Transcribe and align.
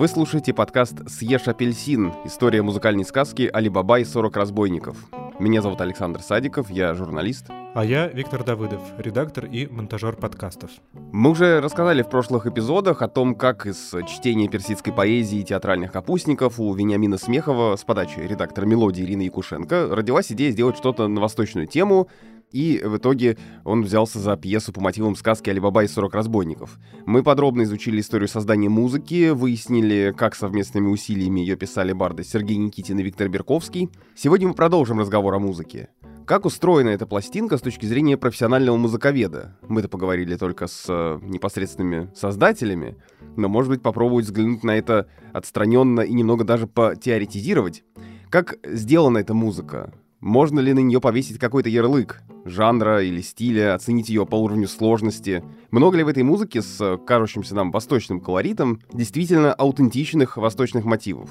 Вы 0.00 0.08
слушаете 0.08 0.54
подкаст 0.54 1.10
«Съешь 1.10 1.46
апельсин. 1.46 2.14
История 2.24 2.62
музыкальной 2.62 3.04
сказки 3.04 3.50
«Алибаба 3.52 4.00
и 4.00 4.04
40 4.06 4.34
разбойников». 4.34 4.96
Меня 5.38 5.60
зовут 5.60 5.82
Александр 5.82 6.22
Садиков, 6.22 6.70
я 6.70 6.94
журналист. 6.94 7.48
А 7.74 7.84
я 7.84 8.08
Виктор 8.08 8.42
Давыдов, 8.42 8.80
редактор 8.96 9.44
и 9.44 9.66
монтажер 9.66 10.16
подкастов. 10.16 10.70
Мы 11.12 11.28
уже 11.28 11.60
рассказали 11.60 12.00
в 12.02 12.08
прошлых 12.08 12.46
эпизодах 12.46 13.02
о 13.02 13.08
том, 13.08 13.34
как 13.34 13.66
из 13.66 13.94
чтения 14.08 14.48
персидской 14.48 14.94
поэзии 14.94 15.40
и 15.40 15.44
театральных 15.44 15.92
капустников 15.92 16.58
у 16.58 16.72
Вениамина 16.72 17.18
Смехова 17.18 17.76
с 17.76 17.84
подачи 17.84 18.20
редактора 18.20 18.64
«Мелодии» 18.64 19.04
Ирины 19.04 19.22
Якушенко 19.24 19.94
родилась 19.94 20.32
идея 20.32 20.50
сделать 20.50 20.78
что-то 20.78 21.08
на 21.08 21.20
восточную 21.20 21.66
тему, 21.66 22.08
и 22.52 22.80
в 22.84 22.96
итоге 22.96 23.36
он 23.64 23.82
взялся 23.82 24.18
за 24.18 24.36
пьесу 24.36 24.72
по 24.72 24.80
мотивам 24.80 25.16
сказки 25.16 25.50
«Алибаба 25.50 25.84
и 25.84 25.88
40 25.88 26.14
разбойников». 26.14 26.78
Мы 27.06 27.22
подробно 27.22 27.62
изучили 27.62 28.00
историю 28.00 28.28
создания 28.28 28.68
музыки, 28.68 29.30
выяснили, 29.30 30.14
как 30.16 30.34
совместными 30.34 30.88
усилиями 30.88 31.40
ее 31.40 31.56
писали 31.56 31.92
барды 31.92 32.24
Сергей 32.24 32.56
Никитин 32.56 32.98
и 32.98 33.02
Виктор 33.02 33.28
Берковский. 33.28 33.90
Сегодня 34.16 34.48
мы 34.48 34.54
продолжим 34.54 34.98
разговор 34.98 35.34
о 35.34 35.38
музыке. 35.38 35.88
Как 36.26 36.44
устроена 36.44 36.90
эта 36.90 37.06
пластинка 37.06 37.56
с 37.56 37.60
точки 37.60 37.86
зрения 37.86 38.16
профессионального 38.16 38.76
музыковеда? 38.76 39.56
Мы-то 39.62 39.88
поговорили 39.88 40.36
только 40.36 40.68
с 40.68 40.84
э, 40.88 41.18
непосредственными 41.22 42.08
создателями, 42.14 42.96
но, 43.36 43.48
может 43.48 43.70
быть, 43.70 43.82
попробовать 43.82 44.26
взглянуть 44.26 44.62
на 44.62 44.76
это 44.76 45.08
отстраненно 45.32 46.02
и 46.02 46.12
немного 46.12 46.44
даже 46.44 46.68
потеоретизировать. 46.68 47.82
Как 48.28 48.58
сделана 48.64 49.18
эта 49.18 49.34
музыка? 49.34 49.92
Можно 50.20 50.60
ли 50.60 50.74
на 50.74 50.80
нее 50.80 51.00
повесить 51.00 51.38
какой-то 51.38 51.70
ярлык, 51.70 52.22
жанра 52.44 53.02
или 53.02 53.22
стиля, 53.22 53.74
оценить 53.74 54.10
ее 54.10 54.26
по 54.26 54.36
уровню 54.36 54.68
сложности? 54.68 55.42
Много 55.70 55.96
ли 55.96 56.04
в 56.04 56.08
этой 56.08 56.22
музыке 56.22 56.60
с 56.60 56.98
кажущимся 57.06 57.54
нам 57.54 57.70
восточным 57.70 58.20
колоритом 58.20 58.80
действительно 58.92 59.54
аутентичных 59.54 60.36
восточных 60.36 60.84
мотивов? 60.84 61.30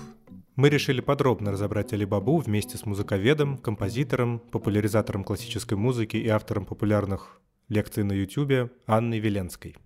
Мы 0.56 0.70
решили 0.70 1.02
подробно 1.02 1.52
разобрать 1.52 1.94
Алибабу 1.94 2.38
вместе 2.38 2.78
с 2.78 2.86
музыковедом, 2.88 3.60
композитором, 3.60 4.40
популяризатором 4.52 5.24
классической 5.24 5.78
музыки 5.78 6.18
и 6.18 6.28
автором 6.28 6.66
популярных 6.66 7.40
лекций 7.70 8.04
на 8.04 8.14
YouTube 8.14 8.72
Анной 8.88 9.20
Веленской. 9.20 9.78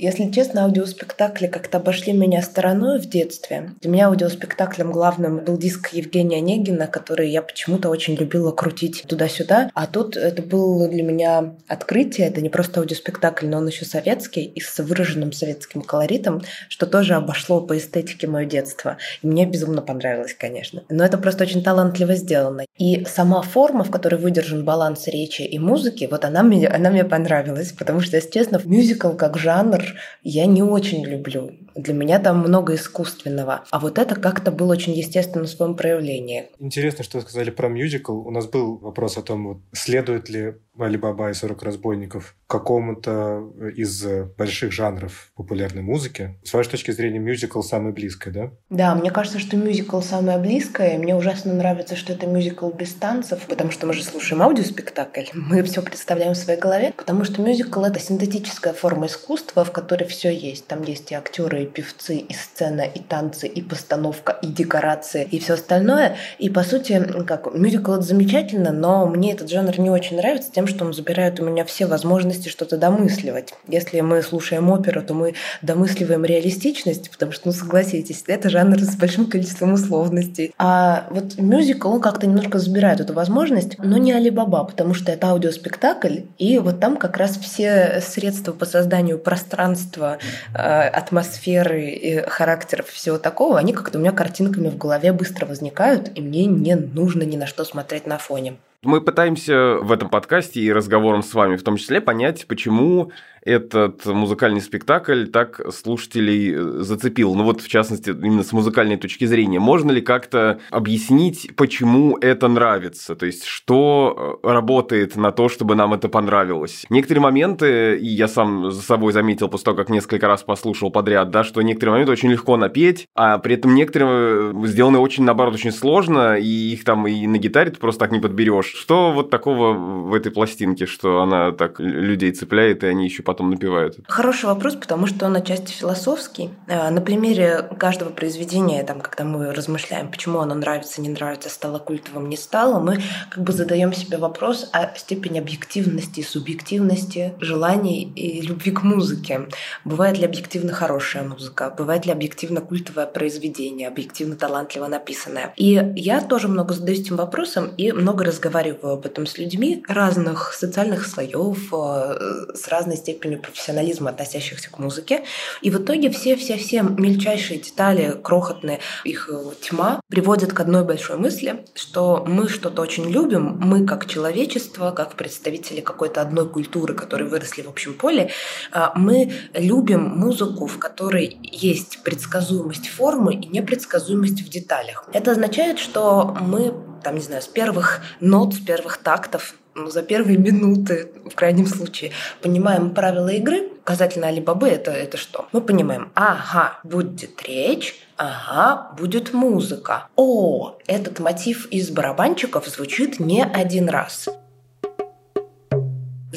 Если 0.00 0.30
честно, 0.30 0.62
аудиоспектакли 0.64 1.48
как-то 1.48 1.78
обошли 1.78 2.12
меня 2.12 2.40
стороной 2.40 3.00
в 3.00 3.06
детстве. 3.06 3.72
Для 3.80 3.90
меня 3.90 4.06
аудиоспектаклем 4.06 4.92
главным 4.92 5.38
был 5.38 5.58
диск 5.58 5.88
Евгения 5.92 6.36
Онегина, 6.36 6.86
который 6.86 7.28
я 7.32 7.42
почему-то 7.42 7.88
очень 7.88 8.14
любила 8.14 8.52
крутить 8.52 9.04
туда-сюда. 9.08 9.72
А 9.74 9.88
тут 9.88 10.16
это 10.16 10.40
было 10.40 10.86
для 10.86 11.02
меня 11.02 11.56
открытие. 11.66 12.28
Это 12.28 12.40
не 12.40 12.48
просто 12.48 12.78
аудиоспектакль, 12.78 13.48
но 13.48 13.56
он 13.56 13.66
еще 13.66 13.84
советский 13.84 14.44
и 14.44 14.60
с 14.60 14.78
выраженным 14.78 15.32
советским 15.32 15.82
колоритом, 15.82 16.42
что 16.68 16.86
тоже 16.86 17.14
обошло 17.14 17.60
по 17.60 17.76
эстетике 17.76 18.28
мое 18.28 18.46
детство. 18.46 18.98
И 19.22 19.26
мне 19.26 19.46
безумно 19.46 19.82
понравилось, 19.82 20.32
конечно. 20.32 20.84
Но 20.88 21.04
это 21.04 21.18
просто 21.18 21.42
очень 21.42 21.64
талантливо 21.64 22.14
сделано. 22.14 22.66
И 22.78 23.04
сама 23.04 23.42
форма, 23.42 23.82
в 23.82 23.90
которой 23.90 24.20
выдержан 24.20 24.64
баланс 24.64 25.08
речи 25.08 25.42
и 25.42 25.58
музыки, 25.58 26.06
вот 26.08 26.24
она 26.24 26.44
мне, 26.44 26.68
она 26.68 26.90
мне 26.90 27.04
понравилась, 27.04 27.72
потому 27.72 28.00
что, 28.00 28.14
если 28.14 28.30
честно, 28.30 28.60
мюзикл 28.64 29.10
как 29.14 29.36
жанр 29.36 29.87
я 30.22 30.46
не 30.46 30.62
очень 30.62 31.04
люблю. 31.04 31.52
Для 31.74 31.94
меня 31.94 32.18
там 32.18 32.38
много 32.40 32.74
искусственного. 32.74 33.64
А 33.70 33.80
вот 33.80 33.98
это 33.98 34.16
как-то 34.16 34.50
было 34.50 34.72
очень 34.72 34.92
естественно 34.92 35.44
в 35.44 35.48
своем 35.48 35.74
проявлении. 35.76 36.46
Интересно, 36.58 37.04
что 37.04 37.18
вы 37.18 37.22
сказали 37.22 37.50
про 37.50 37.68
мюзикл. 37.68 38.12
У 38.12 38.30
нас 38.30 38.46
был 38.46 38.78
вопрос 38.78 39.16
о 39.16 39.22
том, 39.22 39.48
вот, 39.48 39.58
следует 39.72 40.28
ли 40.28 40.54
Алибаба 40.84 41.30
и 41.30 41.34
40 41.34 41.62
разбойников 41.62 42.34
какому-то 42.46 43.52
из 43.76 44.04
больших 44.36 44.72
жанров 44.72 45.30
популярной 45.36 45.82
музыки. 45.82 46.36
С 46.42 46.54
вашей 46.54 46.70
точки 46.70 46.90
зрения, 46.90 47.18
мюзикл 47.18 47.60
самый 47.62 47.92
близкое, 47.92 48.30
да? 48.30 48.50
Да, 48.70 48.94
мне 48.94 49.10
кажется, 49.10 49.38
что 49.38 49.56
мюзикл 49.56 50.00
самое 50.00 50.38
близкое. 50.38 50.98
Мне 50.98 51.14
ужасно 51.14 51.52
нравится, 51.52 51.96
что 51.96 52.12
это 52.12 52.26
мюзикл 52.26 52.70
без 52.70 52.94
танцев, 52.94 53.40
потому 53.48 53.70
что 53.70 53.86
мы 53.86 53.92
же 53.92 54.02
слушаем 54.02 54.42
аудиоспектакль, 54.42 55.24
мы 55.34 55.62
все 55.62 55.82
представляем 55.82 56.34
в 56.34 56.36
своей 56.36 56.58
голове, 56.58 56.92
потому 56.96 57.24
что 57.24 57.42
мюзикл— 57.42 57.82
это 57.84 58.00
синтетическая 58.00 58.72
форма 58.72 59.06
искусства, 59.06 59.64
в 59.64 59.72
которой 59.72 60.04
все 60.04 60.30
есть. 60.34 60.66
Там 60.66 60.82
есть 60.82 61.10
и 61.12 61.14
актеры, 61.14 61.64
и 61.64 61.66
певцы, 61.66 62.16
и 62.16 62.32
сцена, 62.32 62.82
и 62.82 63.00
танцы, 63.00 63.46
и 63.46 63.62
постановка, 63.62 64.38
и 64.42 64.46
декорации, 64.46 65.28
и 65.30 65.38
все 65.38 65.54
остальное. 65.54 66.16
И, 66.38 66.48
по 66.48 66.62
сути, 66.62 67.22
как 67.26 67.52
мюзикл— 67.54 67.92
это 67.94 68.02
замечательно, 68.02 68.72
но 68.72 69.06
мне 69.06 69.32
этот 69.32 69.50
жанр 69.50 69.78
не 69.78 69.90
очень 69.90 70.16
нравится 70.16 70.50
тем, 70.52 70.66
что 70.68 70.84
он 70.84 70.94
забирает 70.94 71.40
у 71.40 71.44
меня 71.44 71.64
все 71.64 71.86
возможности 71.86 72.48
что-то 72.48 72.76
домысливать. 72.76 73.54
Если 73.66 74.00
мы 74.00 74.22
слушаем 74.22 74.70
оперу, 74.70 75.02
то 75.02 75.14
мы 75.14 75.34
домысливаем 75.62 76.24
реалистичность, 76.24 77.10
потому 77.10 77.32
что, 77.32 77.48
ну, 77.48 77.52
согласитесь, 77.52 78.22
это 78.26 78.50
жанр 78.50 78.78
с 78.78 78.96
большим 78.96 79.26
количеством 79.26 79.72
условностей. 79.72 80.54
А 80.58 81.06
вот 81.10 81.38
мюзикл, 81.38 81.90
он 81.90 82.00
как-то 82.00 82.26
немножко 82.26 82.58
забирает 82.58 83.00
эту 83.00 83.12
возможность, 83.12 83.78
но 83.78 83.96
не 83.96 84.12
Алибаба, 84.12 84.64
потому 84.64 84.94
что 84.94 85.10
это 85.10 85.28
аудиоспектакль, 85.28 86.20
и 86.38 86.58
вот 86.58 86.80
там 86.80 86.96
как 86.96 87.16
раз 87.16 87.36
все 87.38 88.00
средства 88.00 88.52
по 88.52 88.66
созданию 88.66 89.18
пространства, 89.18 90.18
э, 90.54 90.58
атмосферы, 90.58 91.90
и 91.90 92.20
характеров 92.20 92.88
всего 92.88 93.18
такого, 93.18 93.58
они 93.58 93.72
как-то 93.72 93.98
у 93.98 94.00
меня 94.00 94.12
картинками 94.12 94.68
в 94.68 94.76
голове 94.76 95.12
быстро 95.12 95.46
возникают, 95.46 96.10
и 96.14 96.20
мне 96.20 96.46
не 96.46 96.74
нужно 96.76 97.22
ни 97.22 97.36
на 97.36 97.46
что 97.46 97.64
смотреть 97.64 98.06
на 98.06 98.18
фоне. 98.18 98.56
Мы 98.84 99.00
пытаемся 99.00 99.78
в 99.80 99.90
этом 99.90 100.08
подкасте 100.08 100.60
и 100.60 100.72
разговором 100.72 101.24
с 101.24 101.34
вами 101.34 101.56
в 101.56 101.64
том 101.64 101.76
числе 101.76 102.00
понять, 102.00 102.46
почему 102.46 103.10
этот 103.48 104.04
музыкальный 104.06 104.60
спектакль 104.60 105.26
так 105.26 105.60
слушателей 105.72 106.54
э, 106.54 106.82
зацепил? 106.82 107.34
Ну 107.34 107.44
вот, 107.44 107.62
в 107.62 107.68
частности, 107.68 108.10
именно 108.10 108.42
с 108.42 108.52
музыкальной 108.52 108.96
точки 108.96 109.24
зрения. 109.24 109.58
Можно 109.58 109.90
ли 109.90 110.00
как-то 110.00 110.60
объяснить, 110.70 111.50
почему 111.56 112.18
это 112.18 112.48
нравится? 112.48 113.16
То 113.16 113.26
есть, 113.26 113.44
что 113.44 114.40
э, 114.42 114.48
работает 114.52 115.16
на 115.16 115.32
то, 115.32 115.48
чтобы 115.48 115.74
нам 115.74 115.94
это 115.94 116.08
понравилось? 116.08 116.84
Некоторые 116.90 117.22
моменты, 117.22 117.96
и 117.96 118.06
я 118.06 118.28
сам 118.28 118.70
за 118.70 118.82
собой 118.82 119.12
заметил 119.12 119.48
после 119.48 119.64
того, 119.66 119.76
как 119.76 119.88
несколько 119.88 120.28
раз 120.28 120.42
послушал 120.42 120.90
подряд, 120.90 121.30
да, 121.30 121.44
что 121.44 121.62
некоторые 121.62 121.92
моменты 121.92 122.12
очень 122.12 122.30
легко 122.30 122.56
напеть, 122.56 123.06
а 123.14 123.38
при 123.38 123.54
этом 123.54 123.74
некоторые 123.74 124.52
э, 124.52 124.66
сделаны 124.66 124.98
очень, 124.98 125.24
наоборот, 125.24 125.54
очень 125.54 125.72
сложно, 125.72 126.36
и 126.36 126.72
их 126.72 126.84
там 126.84 127.06
и 127.06 127.26
на 127.26 127.38
гитаре 127.38 127.70
ты 127.70 127.78
просто 127.78 128.00
так 128.00 128.12
не 128.12 128.20
подберешь. 128.20 128.72
Что 128.74 129.12
вот 129.12 129.30
такого 129.30 129.72
в 129.72 130.14
этой 130.14 130.30
пластинке, 130.32 130.86
что 130.86 131.22
она 131.22 131.52
так 131.52 131.80
людей 131.80 132.32
цепляет, 132.32 132.84
и 132.84 132.86
они 132.86 133.04
еще 133.04 133.22
потом 133.22 133.37
напевают? 133.46 133.98
Хороший 134.08 134.46
вопрос, 134.46 134.74
потому 134.74 135.06
что 135.06 135.26
он 135.26 135.36
отчасти 135.36 135.72
философский. 135.72 136.50
Э, 136.66 136.90
на 136.90 137.00
примере 137.00 137.68
каждого 137.78 138.10
произведения, 138.10 138.82
там, 138.82 139.00
когда 139.00 139.24
мы 139.24 139.52
размышляем, 139.52 140.10
почему 140.10 140.40
оно 140.40 140.54
нравится, 140.54 141.00
не 141.00 141.08
нравится, 141.08 141.48
стало 141.48 141.78
культовым, 141.78 142.28
не 142.28 142.36
стало, 142.36 142.80
мы 142.80 143.02
как 143.30 143.44
бы 143.44 143.52
задаем 143.52 143.92
себе 143.92 144.18
вопрос 144.18 144.68
о 144.72 144.94
степени 144.96 145.38
объективности, 145.38 146.22
субъективности, 146.22 147.34
желаний 147.40 148.12
и 148.14 148.40
любви 148.40 148.72
к 148.72 148.82
музыке. 148.82 149.48
Бывает 149.84 150.18
ли 150.18 150.24
объективно 150.24 150.72
хорошая 150.72 151.22
музыка? 151.22 151.72
Бывает 151.76 152.06
ли 152.06 152.12
объективно 152.12 152.60
культовое 152.60 153.06
произведение, 153.06 153.88
объективно 153.88 154.36
талантливо 154.36 154.86
написанное? 154.86 155.52
И 155.56 155.92
я 155.96 156.20
тоже 156.20 156.48
много 156.48 156.74
задаюсь 156.74 157.00
этим 157.00 157.16
вопросом 157.16 157.72
и 157.76 157.92
много 157.92 158.24
разговариваю 158.24 158.94
об 158.94 159.06
этом 159.06 159.26
с 159.26 159.38
людьми 159.38 159.84
разных 159.88 160.52
социальных 160.52 161.06
слоев, 161.06 161.72
э, 161.72 162.54
с 162.54 162.68
разной 162.68 162.96
степенью 162.96 163.17
степенью 163.18 163.40
профессионализма, 163.40 164.10
относящихся 164.10 164.70
к 164.70 164.78
музыке. 164.78 165.24
И 165.60 165.70
в 165.70 165.78
итоге 165.78 166.10
все-все-все 166.10 166.82
мельчайшие 166.82 167.58
детали, 167.58 168.16
крохотные, 168.22 168.78
их 169.04 169.28
э, 169.32 169.50
тьма, 169.60 170.00
приводят 170.08 170.52
к 170.52 170.60
одной 170.60 170.84
большой 170.84 171.16
мысли, 171.16 171.64
что 171.74 172.24
мы 172.26 172.48
что-то 172.48 172.82
очень 172.82 173.10
любим, 173.10 173.58
мы 173.60 173.84
как 173.86 174.06
человечество, 174.06 174.92
как 174.92 175.14
представители 175.14 175.80
какой-то 175.80 176.22
одной 176.22 176.48
культуры, 176.48 176.94
которые 176.94 177.28
выросли 177.28 177.62
в 177.62 177.68
общем 177.68 177.94
поле, 177.94 178.30
а, 178.72 178.92
мы 178.94 179.32
любим 179.54 180.04
музыку, 180.04 180.66
в 180.66 180.78
которой 180.78 181.38
есть 181.42 182.02
предсказуемость 182.04 182.88
формы 182.88 183.34
и 183.34 183.46
непредсказуемость 183.48 184.42
в 184.42 184.48
деталях. 184.48 185.04
Это 185.12 185.32
означает, 185.32 185.78
что 185.78 186.36
мы 186.40 186.72
там, 187.02 187.16
не 187.16 187.20
знаю, 187.20 187.42
с 187.42 187.46
первых 187.46 188.00
нот, 188.20 188.54
с 188.54 188.58
первых 188.58 188.98
тактов 188.98 189.54
ну, 189.78 189.90
за 189.90 190.02
первые 190.02 190.36
минуты, 190.36 191.08
в 191.30 191.34
крайнем 191.34 191.66
случае, 191.66 192.10
понимаем 192.42 192.90
правила 192.90 193.28
игры, 193.28 193.70
касательно 193.84 194.26
Алибабы 194.26 194.68
это, 194.68 194.90
это 194.90 195.16
что? 195.16 195.48
Мы 195.52 195.60
понимаем, 195.60 196.10
ага, 196.14 196.78
будет 196.82 197.42
речь, 197.42 197.94
ага, 198.16 198.92
будет 198.98 199.32
музыка. 199.32 200.08
О, 200.16 200.76
этот 200.86 201.20
мотив 201.20 201.66
из 201.66 201.90
барабанчиков 201.90 202.66
звучит 202.66 203.20
не 203.20 203.44
один 203.44 203.88
раз. 203.88 204.28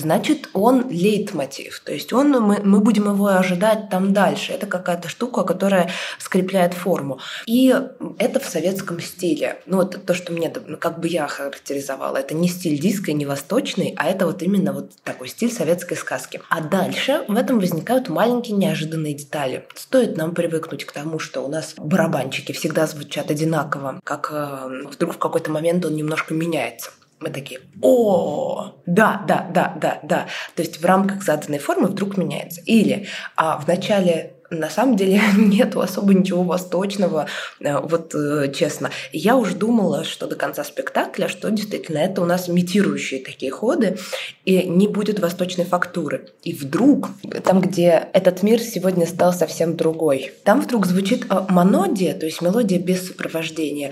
Значит, 0.01 0.49
он 0.53 0.89
лейтмотив. 0.89 1.79
То 1.85 1.93
есть 1.93 2.11
он, 2.13 2.31
мы, 2.31 2.59
мы 2.63 2.79
будем 2.79 3.05
его 3.05 3.27
ожидать 3.27 3.89
там 3.89 4.13
дальше. 4.13 4.51
Это 4.51 4.65
какая-то 4.65 5.07
штука, 5.07 5.43
которая 5.43 5.89
скрепляет 6.19 6.73
форму. 6.73 7.19
И 7.45 7.73
это 8.17 8.39
в 8.39 8.45
советском 8.45 8.99
стиле. 8.99 9.59
Ну, 9.65 9.77
вот 9.77 10.05
то, 10.05 10.13
что 10.13 10.33
мне, 10.33 10.49
как 10.49 10.99
бы 10.99 11.07
я 11.07 11.27
характеризовала, 11.27 12.17
это 12.17 12.33
не 12.33 12.49
стиль 12.49 12.79
диска, 12.79 13.13
не 13.13 13.25
восточный, 13.25 13.93
а 13.97 14.09
это 14.09 14.25
вот 14.25 14.41
именно 14.41 14.73
вот 14.73 14.91
такой 15.03 15.27
стиль 15.29 15.51
советской 15.51 15.95
сказки. 15.95 16.41
А 16.49 16.61
дальше 16.61 17.23
в 17.27 17.37
этом 17.37 17.59
возникают 17.59 18.09
маленькие 18.09 18.57
неожиданные 18.57 19.13
детали. 19.13 19.65
Стоит 19.75 20.17
нам 20.17 20.33
привыкнуть 20.33 20.85
к 20.85 20.91
тому, 20.91 21.19
что 21.19 21.41
у 21.41 21.47
нас 21.47 21.73
барабанчики 21.77 22.51
всегда 22.51 22.87
звучат 22.87 23.31
одинаково, 23.31 23.99
как 24.03 24.29
э, 24.31 24.87
вдруг 24.91 25.15
в 25.15 25.17
какой-то 25.17 25.51
момент 25.51 25.85
он 25.85 25.95
немножко 25.95 26.33
меняется. 26.33 26.91
Мы 27.21 27.29
такие, 27.29 27.61
о, 27.81 28.73
да, 28.87 29.23
да, 29.27 29.47
да, 29.53 29.77
да, 29.79 29.99
да. 30.01 30.27
То 30.55 30.63
есть 30.63 30.81
в 30.81 30.85
рамках 30.85 31.23
заданной 31.23 31.59
формы 31.59 31.87
вдруг 31.87 32.17
меняется. 32.17 32.61
Или 32.65 33.07
а, 33.35 33.59
в 33.59 33.67
начале 33.67 34.33
на 34.51 34.69
самом 34.69 34.95
деле 34.95 35.21
нету 35.37 35.81
особо 35.81 36.13
ничего 36.13 36.43
восточного, 36.43 37.27
э, 37.59 37.79
вот 37.79 38.13
э, 38.13 38.51
честно. 38.53 38.91
Я 39.11 39.37
уж 39.37 39.53
думала, 39.53 40.03
что 40.03 40.27
до 40.27 40.35
конца 40.35 40.63
спектакля, 40.63 41.27
что 41.27 41.49
действительно 41.49 41.97
это 41.97 42.21
у 42.21 42.25
нас 42.25 42.49
имитирующие 42.49 43.23
такие 43.23 43.51
ходы, 43.51 43.97
и 44.45 44.67
не 44.67 44.87
будет 44.87 45.19
восточной 45.19 45.65
фактуры. 45.65 46.27
И 46.43 46.53
вдруг, 46.53 47.09
там, 47.43 47.61
где 47.61 48.09
этот 48.13 48.43
мир 48.43 48.59
сегодня 48.59 49.07
стал 49.07 49.33
совсем 49.33 49.75
другой, 49.75 50.33
там 50.43 50.61
вдруг 50.61 50.85
звучит 50.85 51.25
э, 51.29 51.45
монодия, 51.49 52.13
то 52.13 52.25
есть 52.25 52.41
мелодия 52.41 52.79
без 52.79 53.07
сопровождения, 53.07 53.91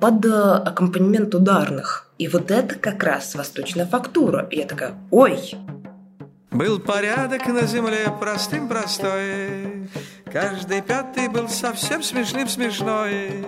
под 0.00 0.24
аккомпанемент 0.24 1.34
ударных. 1.34 2.08
И 2.18 2.28
вот 2.28 2.50
это 2.50 2.76
как 2.76 3.02
раз 3.02 3.34
восточная 3.34 3.86
фактура. 3.86 4.46
И 4.50 4.58
я 4.58 4.66
такая, 4.66 4.94
ой, 5.10 5.38
был 6.56 6.78
порядок 6.80 7.46
на 7.46 7.66
земле 7.66 8.12
простым 8.18 8.68
простой, 8.68 9.88
Каждый 10.32 10.82
пятый 10.82 11.28
был 11.28 11.48
совсем 11.48 12.02
смешным 12.02 12.48
смешной, 12.48 13.44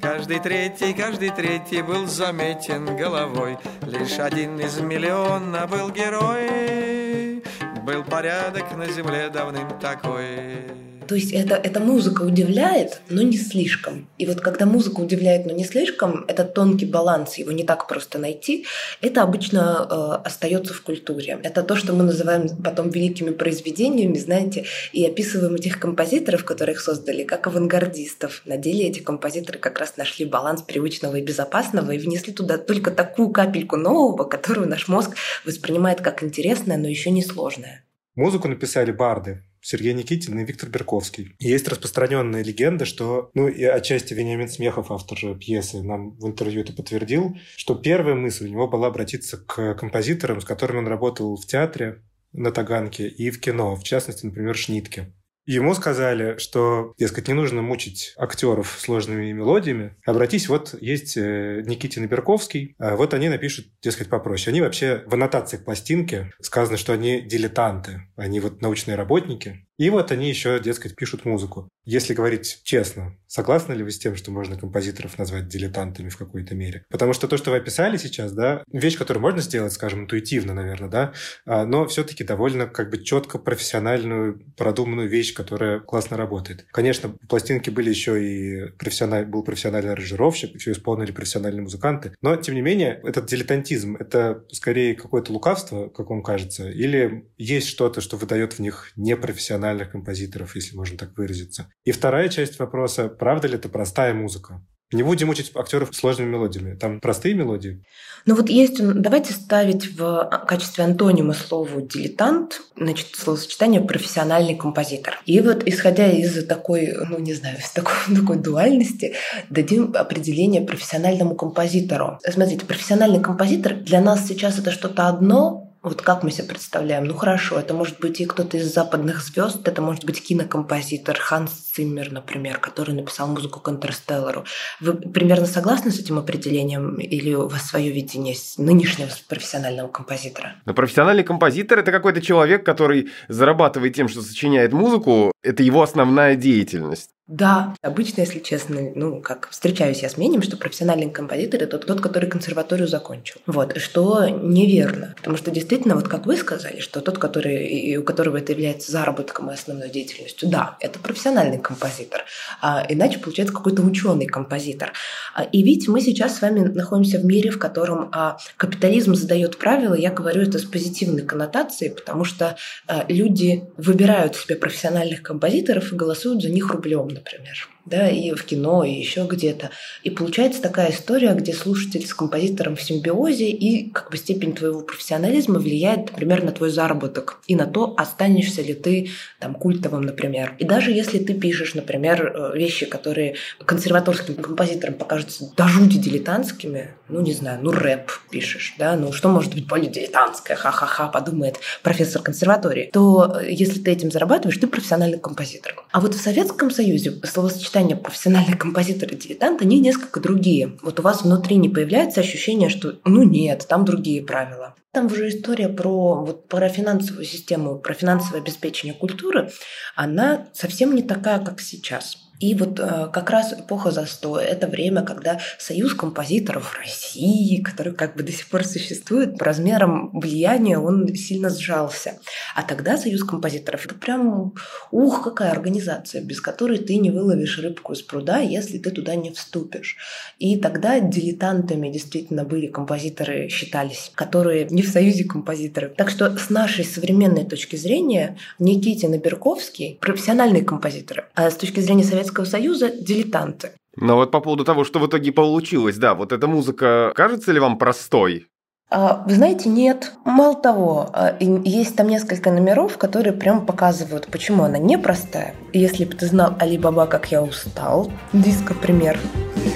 Каждый 0.00 0.40
третий, 0.40 0.92
каждый 0.92 1.30
третий 1.30 1.82
был 1.82 2.06
заметен 2.06 2.96
головой, 2.96 3.58
Лишь 3.82 4.18
один 4.18 4.58
из 4.60 4.80
миллиона 4.80 5.66
был 5.66 5.90
герой, 5.90 7.42
Был 7.82 8.02
порядок 8.04 8.76
на 8.76 8.86
земле 8.86 9.28
давным 9.28 9.78
такой. 9.78 10.83
То 11.06 11.14
есть 11.14 11.32
это, 11.32 11.54
эта 11.54 11.80
музыка 11.80 12.22
удивляет, 12.22 13.00
но 13.08 13.22
не 13.22 13.36
слишком. 13.36 14.08
И 14.18 14.26
вот 14.26 14.40
когда 14.40 14.66
музыка 14.66 15.00
удивляет, 15.00 15.46
но 15.46 15.52
не 15.52 15.64
слишком, 15.64 16.24
этот 16.28 16.54
тонкий 16.54 16.86
баланс, 16.86 17.36
его 17.36 17.52
не 17.52 17.64
так 17.64 17.86
просто 17.88 18.18
найти, 18.18 18.66
это 19.00 19.22
обычно 19.22 19.86
э, 19.88 20.26
остается 20.26 20.72
в 20.72 20.82
культуре. 20.82 21.38
Это 21.42 21.62
то, 21.62 21.76
что 21.76 21.92
мы 21.92 22.04
называем 22.04 22.48
потом 22.62 22.90
великими 22.90 23.30
произведениями, 23.30 24.18
знаете, 24.18 24.64
и 24.92 25.04
описываем 25.06 25.54
этих 25.54 25.78
композиторов, 25.78 26.44
которые 26.44 26.74
их 26.74 26.80
создали, 26.80 27.24
как 27.24 27.46
авангардистов. 27.46 28.42
На 28.44 28.56
деле 28.56 28.88
эти 28.88 29.00
композиторы 29.00 29.58
как 29.58 29.78
раз 29.78 29.96
нашли 29.96 30.24
баланс 30.24 30.62
привычного 30.62 31.16
и 31.16 31.22
безопасного 31.22 31.90
и 31.90 31.98
внесли 31.98 32.32
туда 32.32 32.58
только 32.58 32.90
такую 32.90 33.30
капельку 33.30 33.76
нового, 33.76 34.24
которую 34.24 34.68
наш 34.68 34.88
мозг 34.88 35.16
воспринимает 35.44 36.00
как 36.00 36.22
интересное, 36.22 36.76
но 36.76 36.88
еще 36.88 37.10
не 37.10 37.22
сложное. 37.22 37.84
Музыку 38.14 38.48
написали 38.48 38.92
барды. 38.92 39.42
Сергей 39.64 39.94
Никитин 39.94 40.38
и 40.38 40.44
Виктор 40.44 40.68
Берковский. 40.68 41.34
есть 41.38 41.66
распространенная 41.68 42.44
легенда, 42.44 42.84
что, 42.84 43.30
ну 43.32 43.48
и 43.48 43.64
отчасти 43.64 44.12
Вениамин 44.12 44.48
Смехов, 44.48 44.90
автор 44.90 45.36
пьесы, 45.36 45.82
нам 45.82 46.10
в 46.18 46.26
интервью 46.26 46.60
это 46.60 46.74
подтвердил, 46.74 47.34
что 47.56 47.74
первая 47.74 48.14
мысль 48.14 48.46
у 48.46 48.50
него 48.50 48.68
была 48.68 48.88
обратиться 48.88 49.38
к 49.38 49.74
композиторам, 49.74 50.42
с 50.42 50.44
которыми 50.44 50.80
он 50.80 50.86
работал 50.86 51.34
в 51.36 51.46
театре 51.46 52.02
на 52.34 52.50
Таганке 52.52 53.08
и 53.08 53.30
в 53.30 53.40
кино, 53.40 53.74
в 53.74 53.84
частности, 53.84 54.26
например, 54.26 54.54
Шнитке. 54.54 55.14
Ему 55.46 55.74
сказали, 55.74 56.38
что, 56.38 56.94
дескать, 56.98 57.28
не 57.28 57.34
нужно 57.34 57.60
мучить 57.60 58.14
актеров 58.16 58.76
сложными 58.78 59.32
мелодиями. 59.32 59.94
Обратись, 60.06 60.48
вот 60.48 60.74
есть 60.80 61.16
э, 61.16 61.62
Никитин 61.66 62.04
и 62.04 62.06
Берковский, 62.06 62.74
а 62.78 62.96
вот 62.96 63.12
они 63.12 63.28
напишут, 63.28 63.66
дескать, 63.82 64.08
попроще. 64.08 64.52
Они 64.52 64.62
вообще 64.62 65.02
в 65.06 65.14
аннотации 65.14 65.58
к 65.58 65.64
пластинке 65.64 66.32
сказано, 66.40 66.78
что 66.78 66.92
они 66.92 67.20
дилетанты, 67.20 68.02
они 68.16 68.40
вот 68.40 68.62
научные 68.62 68.96
работники. 68.96 69.66
И 69.76 69.90
вот 69.90 70.12
они 70.12 70.28
еще, 70.28 70.60
дескать, 70.60 70.94
пишут 70.94 71.24
музыку. 71.24 71.68
Если 71.84 72.14
говорить 72.14 72.60
честно, 72.62 73.16
согласны 73.26 73.72
ли 73.72 73.82
вы 73.82 73.90
с 73.90 73.98
тем, 73.98 74.14
что 74.14 74.30
можно 74.30 74.56
композиторов 74.56 75.18
назвать 75.18 75.48
дилетантами 75.48 76.08
в 76.08 76.16
какой-то 76.16 76.54
мере? 76.54 76.84
Потому 76.90 77.12
что 77.12 77.26
то, 77.26 77.36
что 77.36 77.50
вы 77.50 77.56
описали 77.56 77.96
сейчас, 77.96 78.32
да, 78.32 78.62
вещь, 78.72 78.96
которую 78.96 79.22
можно 79.22 79.40
сделать, 79.40 79.72
скажем, 79.72 80.02
интуитивно, 80.02 80.54
наверное, 80.54 80.88
да, 80.88 81.12
а, 81.44 81.66
но 81.66 81.86
все-таки 81.86 82.22
довольно 82.22 82.66
как 82.66 82.90
бы 82.90 83.02
четко 83.02 83.38
профессиональную, 83.38 84.40
продуманную 84.56 85.08
вещь, 85.08 85.34
которая 85.34 85.80
классно 85.80 86.16
работает. 86.16 86.66
Конечно, 86.70 87.08
в 87.08 87.26
пластинке 87.26 87.72
были 87.72 87.90
еще 87.90 88.24
и 88.24 88.70
профессиональ... 88.78 89.26
был 89.26 89.42
профессиональный 89.42 89.92
аранжировщик, 89.92 90.54
еще 90.54 90.72
исполнили 90.72 91.10
профессиональные 91.10 91.62
музыканты, 91.62 92.14
но, 92.22 92.36
тем 92.36 92.54
не 92.54 92.62
менее, 92.62 93.00
этот 93.02 93.26
дилетантизм, 93.26 93.96
это 93.96 94.44
скорее 94.52 94.94
какое-то 94.94 95.32
лукавство, 95.32 95.88
как 95.88 96.10
вам 96.10 96.22
кажется, 96.22 96.70
или 96.70 97.28
есть 97.36 97.66
что-то, 97.66 98.00
что 98.00 98.16
выдает 98.16 98.54
в 98.54 98.58
них 98.60 98.92
непрофессиональность 98.94 99.63
профессиональных 99.64 99.92
композиторов, 99.92 100.56
если 100.56 100.76
можно 100.76 100.98
так 100.98 101.16
выразиться. 101.16 101.68
И 101.84 101.92
вторая 101.92 102.28
часть 102.28 102.58
вопроса, 102.58 103.08
правда 103.08 103.48
ли 103.48 103.54
это 103.54 103.68
простая 103.68 104.12
музыка? 104.12 104.62
Не 104.92 105.02
будем 105.02 105.30
учить 105.30 105.50
актеров 105.56 105.94
сложными 105.96 106.28
мелодиями. 106.28 106.76
Там 106.76 107.00
простые 107.00 107.34
мелодии. 107.34 107.82
Ну 108.26 108.34
вот 108.36 108.48
есть, 108.48 108.78
давайте 108.80 109.32
ставить 109.32 109.98
в 109.98 110.30
качестве 110.46 110.84
антонима 110.84 111.32
слову 111.32 111.80
«дилетант», 111.80 112.60
значит, 112.76 113.08
словосочетание 113.14 113.80
«профессиональный 113.80 114.54
композитор». 114.54 115.18
И 115.26 115.40
вот 115.40 115.66
исходя 115.66 116.10
из 116.10 116.46
такой, 116.46 116.94
ну 117.08 117.18
не 117.18 117.34
знаю, 117.34 117.58
из 117.58 117.70
такой, 117.70 117.94
такой 118.16 118.36
дуальности, 118.36 119.14
дадим 119.50 119.94
определение 119.96 120.62
профессиональному 120.62 121.34
композитору. 121.34 122.18
Смотрите, 122.28 122.66
профессиональный 122.66 123.20
композитор 123.20 123.74
для 123.74 124.00
нас 124.00 124.28
сейчас 124.28 124.58
это 124.58 124.70
что-то 124.70 125.08
одно, 125.08 125.63
вот 125.84 126.00
как 126.00 126.22
мы 126.22 126.30
себе 126.30 126.48
представляем? 126.48 127.04
Ну 127.04 127.14
хорошо, 127.14 127.58
это 127.58 127.74
может 127.74 128.00
быть 128.00 128.20
и 128.20 128.24
кто-то 128.24 128.56
из 128.56 128.72
западных 128.72 129.22
звезд, 129.22 129.68
это 129.68 129.82
может 129.82 130.04
быть 130.04 130.22
кинокомпозитор 130.26 131.18
Ханс 131.18 131.52
Циммер, 131.52 132.10
например, 132.10 132.58
который 132.58 132.94
написал 132.94 133.28
музыку 133.28 133.60
к 133.60 133.68
Интерстеллару. 133.68 134.44
Вы 134.80 134.94
примерно 134.94 135.46
согласны 135.46 135.90
с 135.90 136.00
этим 136.00 136.18
определением 136.18 136.96
или 136.96 137.34
у 137.34 137.48
вас 137.48 137.68
свое 137.68 137.92
видение 137.92 138.34
нынешнего 138.56 139.10
профессионального 139.28 139.88
композитора? 139.88 140.56
Но 140.64 140.72
профессиональный 140.72 141.22
композитор– 141.24 141.78
это 141.80 141.92
какой-то 141.92 142.22
человек, 142.22 142.64
который 142.64 143.10
зарабатывает 143.28 143.94
тем, 143.94 144.08
что 144.08 144.22
сочиняет 144.22 144.72
музыку, 144.72 145.32
это 145.42 145.62
его 145.62 145.82
основная 145.82 146.34
деятельность. 146.34 147.13
Да, 147.26 147.74
обычно, 147.80 148.20
если 148.20 148.38
честно, 148.38 148.92
ну, 148.94 149.22
как 149.22 149.48
встречаюсь 149.48 150.02
я 150.02 150.10
с 150.10 150.18
мнением, 150.18 150.42
что 150.42 150.58
профессиональный 150.58 151.08
композитор– 151.08 151.62
это 151.62 151.78
тот, 151.78 152.02
который 152.02 152.28
консерваторию 152.28 152.86
закончил. 152.86 153.40
Вот, 153.46 153.78
что 153.78 154.28
неверно. 154.28 155.14
Потому 155.16 155.38
что 155.38 155.50
действительно, 155.50 155.94
вот 155.94 156.06
как 156.06 156.26
вы 156.26 156.36
сказали, 156.36 156.80
что 156.80 157.00
тот, 157.00 157.16
который, 157.16 157.96
у 157.96 158.02
которого 158.02 158.36
это 158.36 158.52
является 158.52 158.92
заработком 158.92 159.50
и 159.50 159.54
основной 159.54 159.88
деятельностью, 159.88 160.50
да, 160.50 160.76
это 160.80 160.98
профессиональный 160.98 161.58
композитор. 161.58 162.26
А 162.60 162.84
иначе 162.90 163.18
получается 163.18 163.54
какой-то 163.54 163.80
ученый 163.80 164.26
композитор. 164.26 164.92
А, 165.34 165.44
и 165.44 165.62
ведь 165.62 165.88
мы 165.88 166.02
сейчас 166.02 166.36
с 166.36 166.42
вами 166.42 166.60
находимся 166.60 167.18
в 167.18 167.24
мире, 167.24 167.50
в 167.50 167.58
котором 167.58 168.10
а, 168.12 168.36
капитализм 168.58 169.14
задает 169.14 169.56
правила. 169.56 169.94
Я 169.94 170.10
говорю 170.10 170.42
это 170.42 170.58
с 170.58 170.64
позитивной 170.64 171.22
коннотацией, 171.22 171.90
потому 171.90 172.24
что 172.24 172.58
а, 172.86 173.06
люди 173.08 173.64
выбирают 173.78 174.36
себе 174.36 174.56
профессиональных 174.56 175.22
композиторов 175.22 175.90
и 175.90 175.96
голосуют 175.96 176.42
за 176.42 176.50
них 176.50 176.70
рублем 176.70 177.13
например 177.14 177.68
да, 177.86 178.08
и 178.08 178.32
в 178.32 178.44
кино, 178.44 178.84
и 178.84 178.92
еще 178.92 179.26
где-то. 179.26 179.70
И 180.02 180.10
получается 180.10 180.62
такая 180.62 180.90
история, 180.90 181.34
где 181.34 181.52
слушатель 181.52 182.06
с 182.06 182.14
композитором 182.14 182.76
в 182.76 182.82
симбиозе, 182.82 183.50
и 183.50 183.90
как 183.90 184.10
бы 184.10 184.16
степень 184.16 184.54
твоего 184.54 184.80
профессионализма 184.80 185.58
влияет, 185.58 186.10
например, 186.10 186.42
на 186.44 186.52
твой 186.52 186.70
заработок 186.70 187.40
и 187.46 187.54
на 187.54 187.66
то, 187.66 187.94
останешься 187.96 188.62
ли 188.62 188.74
ты 188.74 189.10
там 189.38 189.54
культовым, 189.54 190.02
например. 190.02 190.54
И 190.58 190.64
даже 190.64 190.90
если 190.92 191.18
ты 191.18 191.34
пишешь, 191.34 191.74
например, 191.74 192.32
э, 192.34 192.56
вещи, 192.56 192.86
которые 192.86 193.36
консерваторским 193.64 194.36
композиторам 194.36 194.94
покажутся 194.94 195.52
до 195.56 195.68
жути 195.68 195.98
дилетантскими, 195.98 196.94
ну, 197.08 197.20
не 197.20 197.34
знаю, 197.34 197.60
ну, 197.62 197.70
рэп 197.70 198.10
пишешь, 198.30 198.74
да, 198.78 198.96
ну, 198.96 199.12
что 199.12 199.28
может 199.28 199.54
быть 199.54 199.66
более 199.66 199.90
дилетантское, 199.90 200.56
ха-ха-ха, 200.56 201.08
подумает 201.08 201.56
профессор 201.82 202.22
консерватории, 202.22 202.88
то 202.92 203.40
э, 203.40 203.52
если 203.52 203.78
ты 203.80 203.90
этим 203.90 204.10
зарабатываешь, 204.10 204.56
ты 204.56 204.66
профессиональный 204.66 205.18
композитор. 205.18 205.74
А 205.92 206.00
вот 206.00 206.14
в 206.14 206.20
Советском 206.20 206.70
Союзе 206.70 207.20
словосочетание 207.24 207.73
сочетание 207.74 207.96
профессиональный 207.96 208.56
композитор 208.56 209.12
и 209.12 209.16
дилетант, 209.16 209.60
они 209.60 209.80
несколько 209.80 210.20
другие. 210.20 210.78
Вот 210.82 211.00
у 211.00 211.02
вас 211.02 211.22
внутри 211.22 211.56
не 211.56 211.68
появляется 211.68 212.20
ощущение, 212.20 212.68
что 212.68 213.00
ну 213.04 213.24
нет, 213.24 213.66
там 213.68 213.84
другие 213.84 214.22
правила. 214.22 214.76
Там 214.92 215.06
уже 215.06 215.28
история 215.28 215.68
про, 215.68 216.24
вот, 216.24 216.46
про 216.46 216.68
финансовую 216.68 217.24
систему, 217.24 217.80
про 217.80 217.94
финансовое 217.94 218.40
обеспечение 218.40 218.94
культуры, 218.94 219.50
она 219.96 220.46
совсем 220.52 220.94
не 220.94 221.02
такая, 221.02 221.40
как 221.44 221.60
сейчас. 221.60 222.23
И 222.40 222.54
вот 222.54 222.80
э, 222.80 223.08
как 223.12 223.30
раз 223.30 223.52
эпоха 223.52 223.90
застоя– 223.90 224.44
это 224.46 224.66
время, 224.66 225.02
когда 225.02 225.38
союз 225.58 225.94
композиторов 225.94 226.76
России, 226.78 227.62
который 227.62 227.94
как 227.94 228.16
бы 228.16 228.22
до 228.22 228.32
сих 228.32 228.48
пор 228.48 228.64
существует, 228.64 229.38
по 229.38 229.44
размерам 229.44 230.10
влияния 230.12 230.78
он 230.78 231.14
сильно 231.14 231.48
сжался. 231.48 232.18
А 232.56 232.62
тогда 232.62 232.96
союз 232.96 233.22
композиторов– 233.24 233.84
это 233.86 233.94
прям, 233.94 234.54
ух, 234.90 235.22
какая 235.22 235.52
организация, 235.52 236.22
без 236.22 236.40
которой 236.40 236.78
ты 236.78 236.96
не 236.96 237.10
выловишь 237.10 237.58
рыбку 237.58 237.92
из 237.92 238.02
пруда, 238.02 238.38
если 238.38 238.78
ты 238.78 238.90
туда 238.90 239.14
не 239.14 239.30
вступишь. 239.30 239.96
И 240.38 240.56
тогда 240.58 240.98
дилетантами 240.98 241.90
действительно 241.90 242.44
были 242.44 242.66
композиторы, 242.66 243.48
считались, 243.48 244.10
которые 244.14 244.66
не 244.70 244.82
в 244.82 244.88
союзе 244.88 245.24
композиторов. 245.24 245.92
Так 245.96 246.10
что 246.10 246.36
с 246.36 246.50
нашей 246.50 246.84
современной 246.84 247.44
точки 247.44 247.76
зрения 247.76 248.36
Никитин 248.58 249.14
и 249.14 249.18
Берковский– 249.18 249.98
профессиональные 250.00 250.64
композиторы, 250.64 251.26
а 251.34 251.50
с 251.50 251.56
точки 251.56 251.80
зрения 251.80 252.04
Советского 252.24 252.44
Союза– 252.44 252.90
дилетанты. 253.00 253.72
Но 253.96 254.16
вот 254.16 254.30
по 254.30 254.40
поводу 254.40 254.64
того, 254.64 254.84
что 254.84 254.98
в 254.98 255.06
итоге 255.06 255.30
получилось, 255.30 255.96
да, 255.96 256.14
вот 256.14 256.32
эта 256.32 256.46
музыка 256.46 257.12
кажется 257.14 257.52
ли 257.52 257.60
вам 257.60 257.78
простой? 257.78 258.46
А, 258.90 259.24
вы 259.26 259.34
знаете, 259.34 259.68
нет. 259.68 260.12
Мало 260.24 260.54
того, 260.54 261.10
а, 261.12 261.36
есть 261.40 261.96
там 261.96 262.08
несколько 262.08 262.50
номеров, 262.50 262.98
которые 262.98 263.32
прям 263.32 263.66
показывают, 263.66 264.26
почему 264.26 264.64
она 264.64 264.78
непростая. 264.78 265.54
Если 265.72 266.04
бы 266.04 266.14
ты 266.14 266.26
знал 266.26 266.54
Али 266.58 266.78
Баба, 266.78 267.06
как 267.06 267.30
я 267.30 267.42
устал, 267.42 268.10
диско 268.32 268.74
пример. 268.74 269.18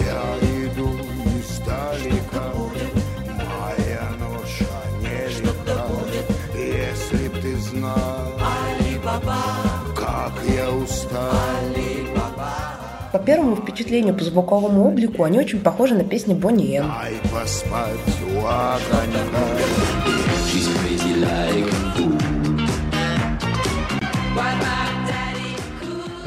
Я 0.07 0.48
первому 13.29 13.57
впечатлению, 13.57 14.15
по 14.15 14.25
звуковому 14.25 14.89
облику, 14.89 15.23
они 15.23 15.39
очень 15.39 15.61
похожи 15.61 15.95
на 15.95 16.03
песни 16.03 16.33
Бонни 16.33 16.79
М. 16.79 16.91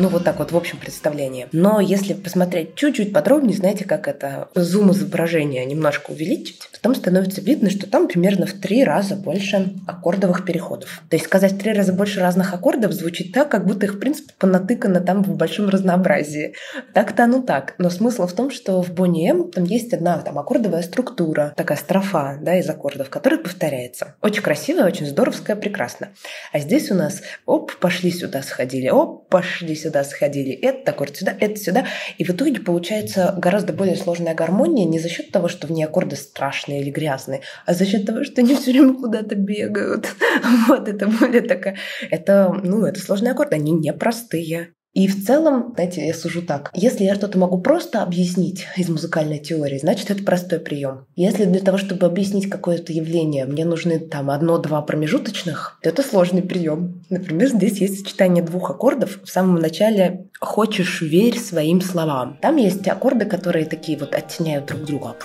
Ну, 0.01 0.07
вот 0.07 0.23
так 0.23 0.39
вот 0.39 0.51
в 0.51 0.57
общем 0.57 0.79
представлении. 0.79 1.47
Но 1.51 1.79
если 1.79 2.15
посмотреть 2.15 2.73
чуть-чуть 2.73 3.13
подробнее, 3.13 3.55
знаете, 3.55 3.85
как 3.85 4.07
это 4.07 4.49
зум 4.55 4.91
изображения 4.93 5.63
немножко 5.63 6.09
увеличить, 6.09 6.57
то 6.71 6.81
там 6.81 6.95
становится 6.95 7.39
видно, 7.39 7.69
что 7.69 7.87
там 7.87 8.07
примерно 8.07 8.47
в 8.47 8.53
три 8.53 8.83
раза 8.83 9.15
больше 9.15 9.75
аккордовых 9.85 10.43
переходов. 10.43 11.03
То 11.07 11.17
есть 11.17 11.27
сказать 11.27 11.51
в 11.51 11.59
три 11.59 11.71
раза 11.71 11.93
больше 11.93 12.19
разных 12.19 12.51
аккордов 12.51 12.93
звучит 12.93 13.31
так, 13.31 13.49
как 13.49 13.67
будто 13.67 13.85
их, 13.85 13.93
в 13.93 13.99
принципе, 13.99 14.33
понатыкано 14.39 15.01
там 15.01 15.21
в 15.23 15.35
большом 15.35 15.69
разнообразии. 15.69 16.55
Так-то 16.95 17.25
оно 17.25 17.43
так. 17.43 17.75
Но 17.77 17.91
смысл 17.91 18.25
в 18.25 18.33
том, 18.33 18.49
что 18.49 18.81
в 18.81 18.91
Бонни 18.91 19.29
М 19.29 19.51
там 19.51 19.65
есть 19.65 19.93
одна 19.93 20.17
там 20.17 20.39
аккордовая 20.39 20.81
структура, 20.81 21.53
такая 21.55 21.77
строфа, 21.77 22.39
да, 22.41 22.57
из 22.57 22.67
аккордов, 22.67 23.11
которая 23.11 23.39
повторяется. 23.39 24.15
Очень 24.23 24.41
красивая, 24.41 24.87
очень 24.87 25.05
здоровская, 25.05 25.55
прекрасно. 25.55 26.09
А 26.51 26.57
здесь 26.57 26.89
у 26.89 26.95
нас 26.95 27.21
оп, 27.45 27.75
пошли 27.75 28.09
сюда, 28.09 28.41
сходили, 28.41 28.89
оп, 28.89 29.29
пошли 29.29 29.75
сюда, 29.75 29.90
сюда 29.91 30.03
сходили, 30.05 30.53
это 30.53 30.91
аккорд 30.91 31.17
сюда, 31.17 31.35
это 31.37 31.59
сюда. 31.59 31.85
И 32.17 32.23
в 32.23 32.29
итоге 32.29 32.61
получается 32.61 33.35
гораздо 33.37 33.73
более 33.73 33.97
сложная 33.97 34.33
гармония 34.33 34.85
не 34.85 34.99
за 34.99 35.09
счет 35.09 35.31
того, 35.31 35.49
что 35.49 35.67
в 35.67 35.71
ней 35.71 35.83
аккорды 35.83 36.15
страшные 36.15 36.81
или 36.81 36.89
грязные, 36.89 37.41
а 37.65 37.73
за 37.73 37.85
счет 37.85 38.05
того, 38.05 38.23
что 38.23 38.41
они 38.41 38.55
все 38.55 38.71
время 38.71 38.93
куда-то 38.93 39.35
бегают. 39.35 40.07
Вот 40.67 40.87
это 40.87 41.07
более 41.07 41.41
такая... 41.41 41.75
Это, 42.09 42.53
ну, 42.63 42.85
это 42.85 42.99
сложные 42.99 43.31
аккорды, 43.31 43.55
они 43.55 43.71
непростые. 43.71 44.73
И 44.93 45.07
в 45.07 45.25
целом, 45.25 45.71
знаете, 45.75 46.05
я 46.05 46.13
сужу 46.13 46.41
так. 46.41 46.69
Если 46.73 47.05
я 47.05 47.15
что-то 47.15 47.37
могу 47.37 47.59
просто 47.59 48.03
объяснить 48.03 48.65
из 48.75 48.89
музыкальной 48.89 49.39
теории, 49.39 49.77
значит, 49.77 50.11
это 50.11 50.21
простой 50.23 50.59
прием. 50.59 51.05
Если 51.15 51.45
для 51.45 51.61
того, 51.61 51.77
чтобы 51.77 52.05
объяснить 52.05 52.49
какое-то 52.49 52.91
явление, 52.91 53.45
мне 53.45 53.63
нужны 53.63 53.99
там 53.99 54.29
одно-два 54.29 54.81
промежуточных, 54.81 55.79
то 55.81 55.89
это 55.89 56.03
сложный 56.03 56.41
прием. 56.41 57.05
Например, 57.09 57.47
здесь 57.47 57.77
есть 57.77 57.99
сочетание 57.99 58.43
двух 58.43 58.69
аккордов. 58.69 59.19
В 59.23 59.29
самом 59.29 59.55
начале 59.55 60.27
«хочешь, 60.41 61.01
верь 61.01 61.39
своим 61.39 61.79
словам». 61.79 62.37
Там 62.41 62.57
есть 62.57 62.85
аккорды, 62.85 63.23
которые 63.23 63.65
такие 63.65 63.97
вот 63.97 64.13
оттеняют 64.13 64.65
друг 64.65 64.83
друга. 64.83 65.15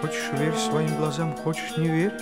Хочешь, 0.00 0.30
верь 0.38 0.54
своим 0.54 0.96
глазам, 0.96 1.36
хочешь, 1.36 1.76
не 1.76 1.88
верь. 1.88 2.12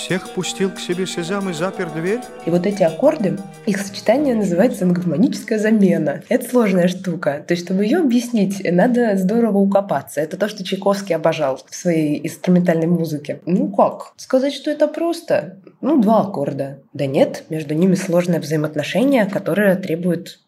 Всех 0.00 0.30
пустил 0.30 0.70
к 0.70 0.80
себе 0.80 1.06
Сезам 1.06 1.50
и 1.50 1.52
запер 1.52 1.90
дверь. 1.90 2.20
И 2.46 2.50
вот 2.50 2.64
эти 2.64 2.82
аккорды, 2.82 3.36
их 3.66 3.78
сочетание 3.78 4.34
называется 4.34 4.86
анагмоническая 4.86 5.58
замена. 5.58 6.22
Это 6.30 6.48
сложная 6.48 6.88
штука. 6.88 7.44
То 7.46 7.52
есть, 7.52 7.66
чтобы 7.66 7.84
ее 7.84 7.98
объяснить, 7.98 8.62
надо 8.64 9.14
здорово 9.16 9.58
укопаться. 9.58 10.22
Это 10.22 10.38
то, 10.38 10.48
что 10.48 10.64
Чайковский 10.64 11.14
обожал 11.14 11.60
в 11.68 11.74
своей 11.74 12.26
инструментальной 12.26 12.86
музыке. 12.86 13.42
Ну 13.44 13.68
как? 13.70 14.14
Сказать, 14.16 14.54
что 14.54 14.70
это 14.70 14.88
просто? 14.88 15.58
Ну, 15.82 16.00
два 16.00 16.22
аккорда. 16.22 16.80
Да 16.94 17.04
нет, 17.04 17.44
между 17.50 17.74
ними 17.74 17.94
сложное 17.94 18.40
взаимоотношение, 18.40 19.26
которое 19.26 19.76
требует 19.76 20.40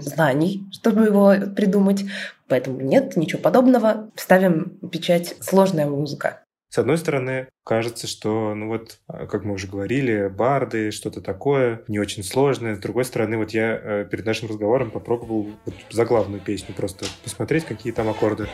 знаний, 0.00 0.64
чтобы 0.72 1.04
его 1.04 1.34
придумать. 1.54 2.04
Поэтому 2.48 2.80
нет, 2.80 3.14
ничего 3.14 3.42
подобного. 3.42 4.10
Ставим 4.16 4.78
печать 4.90 5.36
«сложная 5.40 5.86
музыка». 5.86 6.40
С 6.68 6.78
одной 6.78 6.98
стороны, 6.98 7.48
кажется, 7.64 8.06
что, 8.06 8.54
ну 8.54 8.68
вот, 8.68 8.98
а, 9.06 9.26
как 9.26 9.44
мы 9.44 9.54
уже 9.54 9.66
говорили, 9.66 10.28
барды, 10.28 10.90
что-то 10.90 11.20
такое, 11.20 11.82
не 11.88 11.98
очень 11.98 12.22
сложное. 12.22 12.74
С 12.74 12.78
другой 12.78 13.04
стороны, 13.04 13.38
вот 13.38 13.50
я 13.50 13.80
э, 13.82 14.08
перед 14.10 14.26
нашим 14.26 14.48
разговором 14.48 14.90
попробовал 14.90 15.50
вот 15.64 15.74
заглавную 15.90 16.40
песню 16.40 16.74
просто 16.74 17.06
посмотреть, 17.22 17.64
какие 17.64 17.92
там 17.92 18.08
аккорды. 18.08 18.48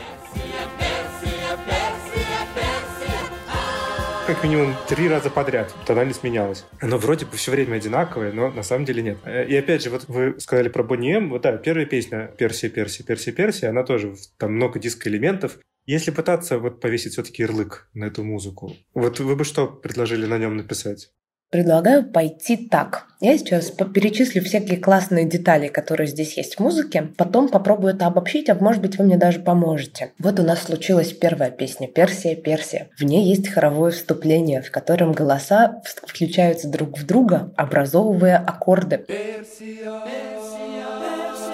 как 4.25 4.41
минимум 4.41 4.73
три 4.87 5.09
раза 5.09 5.29
подряд 5.29 5.75
тональность 5.85 6.23
менялась. 6.23 6.65
Оно 6.79 6.97
вроде 6.97 7.25
бы 7.25 7.35
все 7.35 7.51
время 7.51 7.75
одинаковое, 7.75 8.31
но 8.31 8.49
на 8.51 8.63
самом 8.63 8.85
деле 8.85 9.03
нет. 9.03 9.17
Э, 9.25 9.45
и 9.45 9.55
опять 9.55 9.83
же, 9.83 9.89
вот 9.89 10.05
вы 10.07 10.39
сказали 10.39 10.69
про 10.69 10.81
Бонни 10.81 11.13
М. 11.13 11.29
Вот 11.29 11.41
да, 11.41 11.57
первая 11.57 11.85
песня 11.85 12.31
«Персия, 12.37 12.69
Персия, 12.69 13.05
Персия, 13.05 13.33
Персия», 13.33 13.69
она 13.69 13.83
тоже, 13.83 14.15
там 14.37 14.53
много 14.53 14.79
диско-элементов. 14.79 15.57
Если 15.85 16.11
пытаться 16.11 16.59
вот 16.59 16.79
повесить 16.79 17.13
все-таки 17.13 17.41
ярлык 17.41 17.89
на 17.93 18.05
эту 18.05 18.23
музыку, 18.23 18.73
вот 18.93 19.19
вы 19.19 19.35
бы 19.35 19.43
что 19.43 19.67
предложили 19.67 20.25
на 20.25 20.37
нем 20.37 20.55
написать? 20.55 21.11
Предлагаю 21.53 22.03
пойти 22.03 22.57
так. 22.57 23.05
Я 23.19 23.37
сейчас 23.37 23.69
перечислю 23.69 24.41
всякие 24.41 24.79
классные 24.79 25.25
детали, 25.25 25.67
которые 25.67 26.07
здесь 26.07 26.35
есть 26.35 26.55
в 26.55 26.59
музыке. 26.61 27.09
Потом 27.15 27.47
попробую 27.47 27.93
это 27.93 28.07
обобщить, 28.07 28.49
а 28.49 28.55
может 28.55 28.81
быть 28.81 28.97
вы 28.97 29.03
мне 29.03 29.17
даже 29.17 29.39
поможете. 29.39 30.13
Вот 30.17 30.39
у 30.39 30.43
нас 30.43 30.63
случилась 30.63 31.13
первая 31.13 31.51
песня 31.51 31.87
«Персия, 31.87 32.35
Персия». 32.35 32.89
В 32.97 33.03
ней 33.03 33.29
есть 33.29 33.49
хоровое 33.49 33.91
вступление, 33.91 34.63
в 34.63 34.71
котором 34.71 35.11
голоса 35.11 35.83
включаются 36.07 36.67
друг 36.69 36.97
в 36.97 37.05
друга, 37.05 37.53
образовывая 37.55 38.37
аккорды. 38.39 38.97
Персия, 38.97 40.01
Персия. 40.05 40.63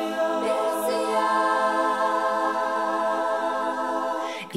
И 0.07 0.08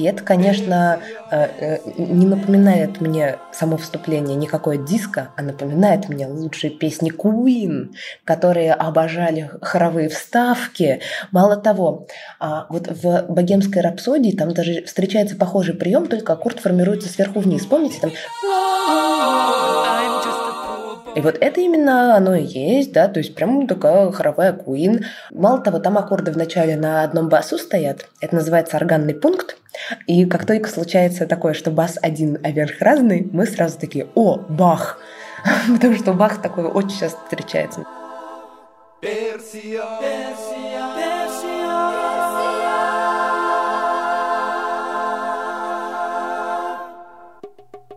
это, 0.05 0.23
конечно, 0.23 0.99
э, 1.31 1.47
э, 1.59 1.77
не 1.97 2.25
напоминает 2.25 3.01
мне 3.01 3.37
само 3.51 3.77
вступление 3.77 4.35
никакое 4.35 4.77
диско, 4.77 5.29
а 5.35 5.41
напоминает 5.41 6.09
мне 6.09 6.27
лучшие 6.27 6.71
песни 6.71 7.11
Queen, 7.11 7.89
которые 8.25 8.73
обожали 8.73 9.51
хоровые 9.61 10.09
вставки. 10.09 11.01
Мало 11.31 11.57
того, 11.57 12.07
а 12.39 12.65
вот 12.69 12.87
в 12.87 13.25
«Богемской 13.29 13.81
рапсодии» 13.81 14.35
там 14.35 14.53
даже 14.53 14.83
встречается 14.83 15.35
похожий 15.35 15.75
прием, 15.75 16.07
только 16.07 16.33
аккорд 16.33 16.59
формируется 16.59 17.09
сверху 17.09 17.39
вниз. 17.39 17.65
Помните, 17.65 17.99
там 18.01 18.11
и 21.15 21.21
вот 21.21 21.37
это 21.39 21.61
именно 21.61 22.15
оно 22.15 22.35
и 22.35 22.43
есть, 22.43 22.91
да, 22.91 23.07
то 23.07 23.19
есть 23.19 23.35
прям 23.35 23.67
такая 23.67 24.11
хоровая 24.11 24.53
куин. 24.53 25.05
Мало 25.31 25.59
того, 25.61 25.79
там 25.79 25.97
аккорды 25.97 26.31
вначале 26.31 26.75
на 26.75 27.03
одном 27.03 27.29
басу 27.29 27.57
стоят, 27.57 28.07
это 28.19 28.35
называется 28.35 28.77
органный 28.77 29.13
пункт, 29.13 29.57
и 30.07 30.25
как 30.25 30.45
только 30.45 30.69
случается 30.69 31.25
такое, 31.27 31.53
что 31.53 31.71
бас 31.71 31.97
один, 32.01 32.39
а 32.43 32.51
верх 32.51 32.81
разный, 32.81 33.29
мы 33.31 33.45
сразу 33.45 33.77
такие, 33.79 34.07
о, 34.15 34.37
бах, 34.37 34.99
потому 35.71 35.95
что 35.95 36.13
бах 36.13 36.41
такой 36.41 36.65
очень 36.65 36.99
часто 36.99 37.19
встречается. 37.23 37.85
Персия, 39.01 39.83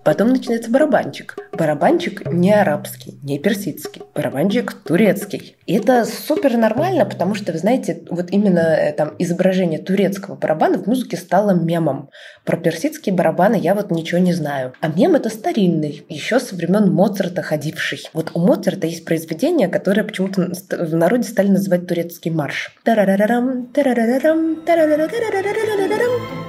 Потом 0.06 0.28
начинается 0.28 0.70
барабанчик. 0.70 1.36
Барабанчик 1.52 2.30
не 2.32 2.54
арабский, 2.54 3.18
не 3.24 3.40
персидский. 3.40 4.02
Барабанчик 4.14 4.72
турецкий. 4.72 5.56
И 5.66 5.74
это 5.74 6.04
супер 6.04 6.56
нормально, 6.56 7.04
потому 7.04 7.34
что, 7.34 7.50
вы 7.50 7.58
знаете, 7.58 8.04
вот 8.08 8.30
именно 8.30 8.60
э, 8.60 8.92
там 8.92 9.16
изображение 9.18 9.80
турецкого 9.80 10.36
барабана 10.36 10.78
в 10.78 10.86
музыке 10.86 11.16
стало 11.16 11.54
мемом. 11.54 12.10
Про 12.44 12.56
персидские 12.56 13.16
барабаны 13.16 13.56
я 13.56 13.74
вот 13.74 13.90
ничего 13.90 14.20
не 14.20 14.32
знаю. 14.32 14.74
А 14.80 14.86
мем 14.86 15.16
это 15.16 15.28
старинный, 15.28 16.06
еще 16.08 16.38
со 16.38 16.54
времен 16.54 16.92
Моцарта 16.92 17.42
ходивший. 17.42 18.08
Вот 18.12 18.30
у 18.34 18.38
Моцарта 18.38 18.86
есть 18.86 19.04
произведение, 19.04 19.66
которое 19.66 20.04
почему-то 20.04 20.52
в 20.70 20.94
народе 20.94 21.24
стали 21.24 21.48
называть 21.48 21.88
турецкий 21.88 22.30
марш. 22.30 22.76
Тарарарам, 22.84 23.66
тарарарам, 23.74 24.62
тарарарам, 24.64 25.10
тарарарам. 25.10 26.45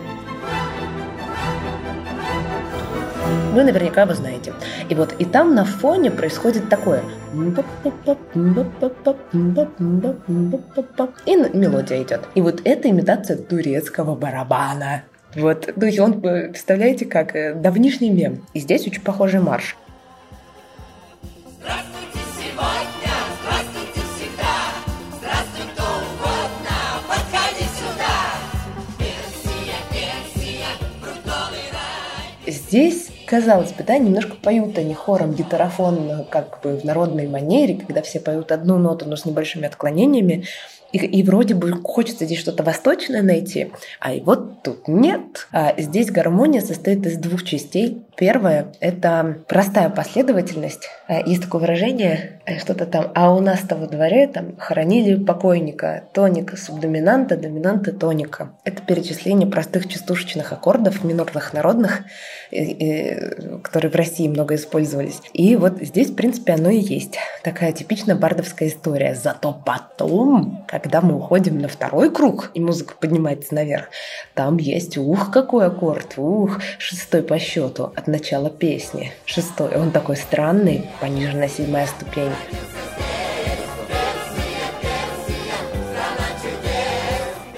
Вы 3.58 3.64
наверняка 3.64 4.04
его 4.04 4.14
знаете. 4.14 4.54
И 4.88 4.94
вот 4.94 5.16
и 5.18 5.26
там 5.26 5.56
на 5.56 5.66
фоне 5.66 6.12
происходит 6.12 6.70
такое. 6.70 7.02
И 11.26 11.36
мелодия 11.36 12.04
идет. 12.04 12.22
И 12.36 12.42
вот 12.42 12.62
это 12.66 12.88
имитация 12.88 13.36
турецкого 13.36 14.14
барабана. 14.14 15.06
Вот, 15.34 15.74
то 15.74 15.86
есть 15.88 15.98
он, 15.98 16.22
представляете, 16.22 17.08
как 17.08 17.60
давнишний 17.60 18.12
мем. 18.12 18.46
И 18.54 18.60
здесь 18.60 18.86
очень 18.86 19.02
похожий 19.02 19.40
марш. 19.40 19.76
Здесь 32.46 33.10
казалось 33.28 33.74
бы, 33.74 33.84
да, 33.84 33.98
немножко 33.98 34.36
поют 34.36 34.78
они 34.78 34.94
хором 34.94 35.34
гитарофон 35.34 36.26
как 36.30 36.62
бы 36.64 36.78
в 36.78 36.84
народной 36.84 37.28
манере, 37.28 37.76
когда 37.76 38.02
все 38.02 38.20
поют 38.20 38.52
одну 38.52 38.78
ноту, 38.78 39.06
но 39.08 39.16
с 39.16 39.26
небольшими 39.26 39.68
отклонениями. 39.68 40.46
И, 40.92 40.98
и 40.98 41.24
вроде 41.24 41.54
бы 41.54 41.72
хочется 41.84 42.26
здесь 42.26 42.40
что-то 42.40 42.64
восточное 42.64 43.22
найти, 43.22 43.72
а 44.00 44.14
и 44.14 44.22
вот 44.22 44.64
тут 44.64 44.88
нет. 44.88 45.48
А 45.52 45.74
здесь 45.78 46.12
гармония 46.12 46.62
состоит 46.62 47.06
из 47.06 47.18
двух 47.18 47.44
частей. 47.44 48.04
Первое— 48.16 48.74
это 48.80 49.40
простая 49.48 49.90
последовательность. 49.90 50.90
А, 51.08 51.22
есть 51.22 51.44
такое 51.44 51.62
выражение, 51.62 52.42
э, 52.46 52.58
что-то 52.60 52.86
там, 52.86 53.12
а 53.14 53.34
у 53.34 53.42
нас-то 53.42 53.76
во 53.76 53.88
дворе 53.88 54.28
там 54.28 54.58
хоронили 54.58 55.16
покойника, 55.24 56.06
тоника, 56.14 56.58
субдоминанта, 56.58 57.38
доминанта, 57.38 57.92
тоника. 57.92 58.54
Это 58.64 58.82
перечисление 58.82 59.48
простых 59.48 59.88
частушечных 59.88 60.52
аккордов 60.52 61.04
минорных 61.04 61.54
народных, 61.54 62.06
которые 62.50 63.92
в 63.92 63.96
России 63.96 64.28
много 64.28 64.56
использовались. 64.56 65.22
И 65.34 65.56
вот 65.56 65.80
здесь, 65.82 66.10
в 66.10 66.16
принципе, 66.16 66.54
оно 66.54 66.70
и 66.70 66.80
есть. 66.80 67.18
Такая 67.44 67.72
типичная 67.72 68.16
бардовская 68.16 68.70
история. 68.70 69.16
Зато 69.16 69.54
потом, 69.66 70.66
когда 70.80 71.02
мы 71.02 71.16
уходим 71.16 71.60
на 71.60 71.68
второй 71.68 72.12
круг, 72.12 72.52
и 72.54 72.60
музыка 72.60 72.96
поднимается 73.00 73.54
наверх, 73.56 73.90
там 74.34 74.58
есть 74.58 74.98
ух, 74.98 75.32
какой 75.32 75.68
аккорд, 75.68 76.14
ух, 76.18 76.60
шестой 76.78 77.24
по 77.24 77.40
счету 77.40 77.92
от 77.96 78.08
начала 78.08 78.50
песни. 78.50 79.12
Шестой. 79.26 79.76
Он 79.76 79.92
такой 79.92 80.18
странный, 80.18 80.90
пониженная 81.02 81.50
седьмая 81.50 81.88
ступень. 81.88 82.32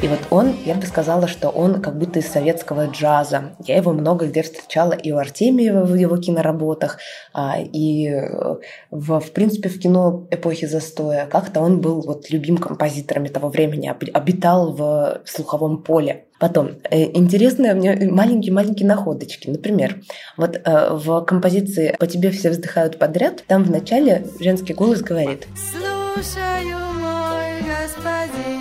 И 0.02 0.08
вот 0.08 0.20
он, 0.30 0.56
я 0.66 0.76
бы 0.76 0.86
сказала, 0.86 1.28
что 1.28 1.50
он 1.50 1.82
как 1.82 1.98
будто 1.98 2.20
из 2.20 2.28
советского 2.28 2.88
джаза. 2.88 3.56
Я 3.66 3.76
его 3.76 3.92
много 3.92 4.28
где 4.28 4.44
встречала 4.44 4.94
и 4.94 5.12
у 5.12 5.18
Артемьева 5.18 5.84
в 5.84 5.94
его 5.94 6.16
киноработах, 6.18 7.00
а, 7.34 7.58
и 7.60 8.08
э, 8.08 8.56
в, 8.92 9.20
в 9.20 9.32
принципе 9.34 9.68
в 9.68 9.78
кино 9.78 10.26
эпохи 10.32 10.68
застоя. 10.68 11.26
Как-то 11.26 11.60
он 11.60 11.82
был 11.82 12.02
вот 12.02 12.30
любим 12.30 12.58
композиторами 12.58 13.28
того 13.28 13.50
времени, 13.50 13.94
обитал 14.14 14.72
в 14.72 15.22
слуховом 15.26 15.84
поле. 15.84 16.26
Потом, 16.40 16.72
э, 16.90 17.04
интересные 17.18 17.74
мне 17.74 18.10
маленькие-маленькие 18.10 18.88
находочки. 18.88 19.50
Например, 19.50 20.02
вот 20.38 20.56
э, 20.56 20.94
в 20.94 21.22
композиции 21.26 21.96
«По 22.00 22.08
тебе 22.08 22.32
все 22.32 22.52
вздыхают 22.52 22.98
подряд» 22.98 23.44
там 23.48 23.66
в 23.66 23.70
начале 23.70 24.26
женский 24.40 24.74
голос 24.74 25.02
говорит 25.02 25.46
«Слушаю, 25.74 26.78
мой 27.02 27.60
господин, 27.60 28.59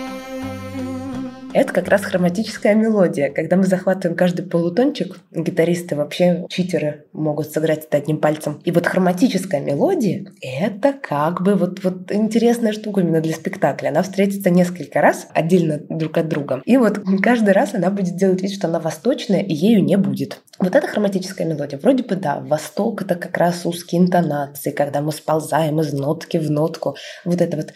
это 1.52 1.72
как 1.72 1.88
раз 1.88 2.02
хроматическая 2.02 2.74
мелодия. 2.74 3.30
Когда 3.30 3.56
мы 3.56 3.64
захватываем 3.64 4.16
каждый 4.16 4.42
полутончик, 4.46 5.18
гитаристы 5.32 5.96
вообще 5.96 6.46
читеры 6.48 7.06
могут 7.12 7.52
сыграть 7.52 7.84
это 7.84 7.96
одним 7.96 8.18
пальцем. 8.18 8.60
И 8.64 8.70
вот 8.70 8.86
хроматическая 8.86 9.60
мелодия— 9.60 10.26
это 10.40 10.92
как 10.92 11.42
бы 11.42 11.54
вот, 11.54 11.82
вот 11.82 12.12
интересная 12.12 12.72
штука 12.72 13.00
именно 13.00 13.20
для 13.20 13.34
спектакля. 13.34 13.88
Она 13.88 14.02
встретится 14.02 14.50
несколько 14.50 15.00
раз 15.00 15.28
отдельно 15.32 15.80
друг 15.88 16.18
от 16.18 16.28
друга. 16.28 16.62
И 16.64 16.76
вот 16.76 17.00
каждый 17.22 17.52
раз 17.52 17.74
она 17.74 17.90
будет 17.90 18.16
делать 18.16 18.42
вид, 18.42 18.52
что 18.52 18.68
она 18.68 18.80
восточная, 18.80 19.40
и 19.40 19.54
ею 19.54 19.82
не 19.82 19.96
будет. 19.96 20.40
Вот 20.58 20.74
эта 20.74 20.86
хроматическая 20.86 21.46
мелодия, 21.46 21.78
вроде 21.78 22.02
бы 22.02 22.16
да, 22.16 22.40
восток 22.40 23.02
это 23.02 23.14
как 23.14 23.36
раз 23.38 23.64
узкие 23.64 24.00
интонации, 24.00 24.70
когда 24.70 25.00
мы 25.00 25.12
сползаем 25.12 25.80
из 25.80 25.92
нотки 25.92 26.36
в 26.36 26.50
нотку. 26.50 26.96
Вот 27.24 27.40
это 27.40 27.56
вот 27.56 27.72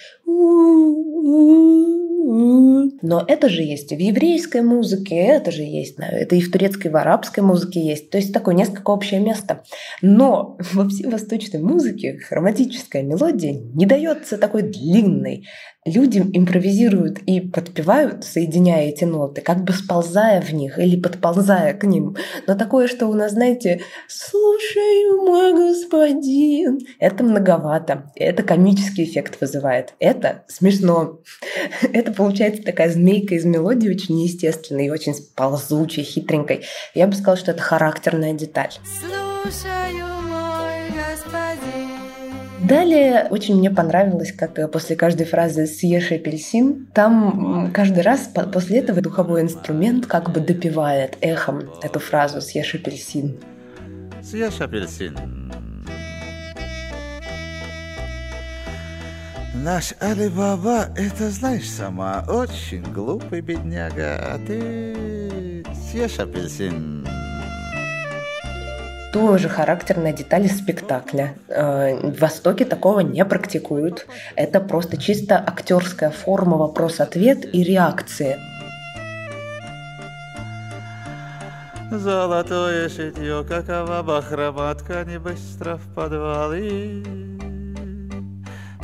но 2.24 3.24
это 3.26 3.48
же 3.48 3.62
есть 3.62 3.90
в 3.90 3.98
еврейской 3.98 4.62
музыке, 4.62 5.16
это 5.16 5.50
же 5.50 5.62
есть, 5.62 5.96
это 5.98 6.36
и 6.36 6.40
в 6.40 6.50
турецкой, 6.50 6.86
и 6.86 6.90
в 6.90 6.96
арабской 6.96 7.40
музыке 7.40 7.80
есть. 7.80 8.10
То 8.10 8.18
есть 8.18 8.32
такое 8.32 8.54
несколько 8.54 8.90
общее 8.90 9.20
место. 9.20 9.64
Но 10.00 10.56
во 10.72 10.88
всей 10.88 11.08
восточной 11.08 11.60
музыке 11.60 12.18
хроматическая 12.18 13.02
мелодия 13.02 13.60
не 13.74 13.86
дается 13.86 14.38
такой 14.38 14.62
длинной 14.62 15.46
люди 15.84 16.18
импровизируют 16.18 17.18
и 17.26 17.40
подпевают, 17.40 18.24
соединяя 18.24 18.88
эти 18.88 19.04
ноты, 19.04 19.40
как 19.40 19.64
бы 19.64 19.72
сползая 19.72 20.40
в 20.40 20.52
них 20.52 20.78
или 20.78 21.00
подползая 21.00 21.74
к 21.74 21.84
ним. 21.84 22.16
Но 22.46 22.54
такое, 22.54 22.86
что 22.86 23.06
у 23.08 23.14
нас, 23.14 23.32
знаете, 23.32 23.80
«Слушаю, 24.08 25.22
мой 25.26 25.52
господин», 25.54 26.80
это 26.98 27.24
многовато. 27.24 28.10
Это 28.14 28.42
комический 28.42 29.04
эффект 29.04 29.40
вызывает. 29.40 29.94
Это 29.98 30.44
смешно. 30.48 31.18
Это 31.92 32.12
получается 32.12 32.62
такая 32.62 32.90
змейка 32.90 33.34
из 33.34 33.44
мелодии 33.44 33.88
очень 33.88 34.16
неестественной, 34.16 34.90
очень 34.90 35.14
ползучей, 35.34 36.02
хитренькой. 36.02 36.64
Я 36.94 37.06
бы 37.06 37.14
сказала, 37.14 37.36
что 37.36 37.50
это 37.52 37.62
характерная 37.62 38.32
деталь. 38.32 38.72
Слушаю, 39.00 40.01
Далее 42.62 43.26
очень 43.30 43.56
мне 43.56 43.70
понравилось, 43.70 44.32
как 44.32 44.56
э, 44.56 44.68
после 44.68 44.94
каждой 44.94 45.26
фразы 45.26 45.66
«съешь 45.66 46.12
апельсин», 46.12 46.86
там 46.94 47.72
каждый 47.72 48.04
раз 48.04 48.30
после 48.52 48.78
этого 48.78 49.00
духовой 49.00 49.42
инструмент 49.42 50.06
как 50.06 50.30
бы 50.30 50.38
допивает 50.38 51.18
эхом 51.20 51.64
эту 51.82 51.98
фразу 51.98 52.40
«съешь 52.40 52.74
апельсин». 52.74 53.36
Съешь 54.22 54.60
апельсин. 54.60 55.18
Наш 59.54 59.94
Али-Баба, 60.00 60.86
это 60.96 61.30
знаешь 61.30 61.68
сама, 61.68 62.24
очень 62.28 62.84
глупый 62.84 63.40
бедняга, 63.40 64.18
а 64.18 64.38
ты 64.46 65.64
съешь 65.90 66.18
апельсин 66.18 67.06
тоже 69.12 69.48
характерная 69.48 70.12
деталь 70.12 70.48
спектакля. 70.48 71.34
Э, 71.48 71.94
в 71.96 72.18
Востоке 72.18 72.64
такого 72.64 73.00
не 73.00 73.24
практикуют. 73.24 74.06
Это 74.36 74.60
просто 74.60 74.96
чисто 74.96 75.36
актерская 75.36 76.10
форма 76.10 76.56
вопрос-ответ 76.56 77.54
и 77.54 77.62
реакции. 77.62 78.38
Золотое 81.90 82.88
шитье, 82.88 83.44
какова 83.46 84.02
бахрома 84.02 84.74
ткани 84.74 85.18
быстро 85.18 85.76
в 85.76 85.94
подвал 85.94 86.54
и 86.54 87.04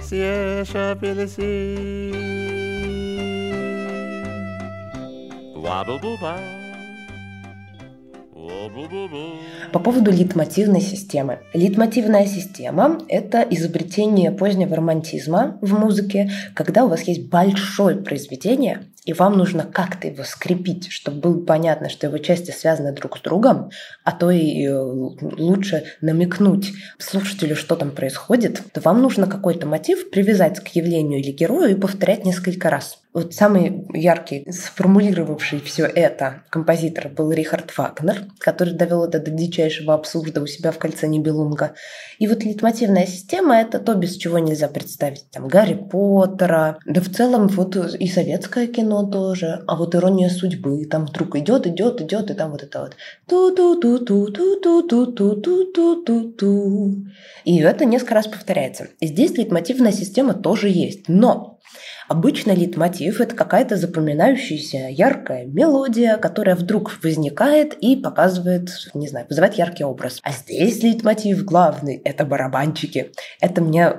съешь 0.02 0.74
апельсин. 0.74 2.28
Ва-бу-бу-ба. 5.56 6.57
По 9.72 9.80
поводу 9.80 10.10
литмотивной 10.10 10.80
системы. 10.80 11.40
Литмотивная 11.52 12.26
система– 12.26 13.02
это 13.08 13.42
изобретение 13.42 14.30
позднего 14.30 14.76
романтизма 14.76 15.58
в 15.60 15.78
музыке, 15.78 16.30
когда 16.54 16.84
у 16.84 16.88
вас 16.88 17.02
есть 17.02 17.28
большое 17.28 17.96
произведение, 17.96 18.84
и 19.04 19.12
вам 19.12 19.38
нужно 19.38 19.64
как-то 19.64 20.08
его 20.08 20.22
скрепить, 20.24 20.90
чтобы 20.90 21.20
было 21.20 21.44
понятно, 21.44 21.88
что 21.88 22.06
его 22.06 22.18
части 22.18 22.50
связаны 22.50 22.92
друг 22.92 23.18
с 23.18 23.20
другом, 23.22 23.70
а 24.04 24.12
то 24.12 24.30
и 24.30 24.66
э, 24.66 24.78
лучше 24.78 25.84
намекнуть 26.00 26.72
слушателю, 26.98 27.56
что 27.56 27.74
там 27.76 27.90
происходит, 27.90 28.62
то 28.72 28.80
вам 28.80 29.00
нужно 29.00 29.26
какой-то 29.26 29.66
мотив 29.66 30.10
привязать 30.10 30.60
к 30.60 30.68
явлению 30.68 31.20
или 31.20 31.30
герою 31.30 31.70
и 31.70 31.80
повторять 31.80 32.24
несколько 32.24 32.68
раз. 32.70 32.98
Вот 33.14 33.32
самый 33.32 33.86
яркий, 33.94 34.46
сформулировавший 34.52 35.60
все 35.60 35.84
это 35.84 36.42
композитор 36.50 37.08
был 37.08 37.32
Рихард 37.32 37.76
Вагнер, 37.76 38.26
который 38.38 38.74
довел 38.74 39.04
это 39.04 39.18
до 39.18 39.30
дичайшего 39.30 39.94
абсурда 39.94 40.42
у 40.42 40.46
себя 40.46 40.72
в 40.72 40.78
кольце 40.78 41.08
Нибелунга. 41.08 41.74
И 42.18 42.26
вот 42.26 42.44
лейтмотивная 42.44 43.06
система– 43.06 43.56
это 43.60 43.78
то, 43.78 43.94
без 43.94 44.16
чего 44.16 44.38
нельзя 44.38 44.68
представить. 44.68 45.30
Там 45.30 45.48
Гарри 45.48 45.74
Поттера, 45.74 46.78
да 46.84 47.00
в 47.00 47.08
целом 47.08 47.48
вот 47.48 47.76
и 47.76 48.08
советское 48.08 48.66
кино 48.66 49.04
тоже, 49.04 49.64
а 49.66 49.76
вот 49.76 49.94
ирония 49.94 50.28
судьбы, 50.28 50.84
там 50.84 51.06
вдруг 51.06 51.36
идет, 51.36 51.66
идет, 51.66 52.02
идет, 52.02 52.30
и 52.30 52.34
там 52.34 52.50
вот 52.50 52.62
это 52.62 52.80
вот 52.80 52.96
ту 53.26 53.54
ту 53.54 53.80
ту 53.80 53.98
ту 53.98 54.30
ту 54.30 54.60
ту 54.60 54.82
ту 54.82 55.06
ту 55.12 55.34
ту 55.36 55.72
ту 55.72 56.02
ту 56.02 56.32
ту 56.32 57.04
И 57.44 57.58
это 57.58 57.86
несколько 57.86 58.14
раз 58.14 58.26
повторяется. 58.26 58.88
И 59.00 59.06
здесь 59.06 59.36
лейтмотивная 59.38 59.92
система 59.92 60.34
тоже 60.34 60.68
есть. 60.68 61.08
Но 61.08 61.57
Обычно 62.08 62.52
литмотив– 62.52 63.20
это 63.20 63.36
какая-то 63.36 63.76
запоминающаяся 63.76 64.88
яркая 64.88 65.44
мелодия, 65.44 66.16
которая 66.16 66.56
вдруг 66.56 66.98
возникает 67.02 67.74
и 67.74 67.96
показывает, 67.96 68.70
не 68.94 69.08
знаю, 69.08 69.26
вызывает 69.28 69.54
яркий 69.54 69.84
образ. 69.84 70.18
А 70.22 70.32
здесь 70.32 70.82
литмотив 70.82 71.44
главный– 71.44 72.00
это 72.04 72.24
барабанчики. 72.24 73.12
Это 73.40 73.60
мне 73.60 73.92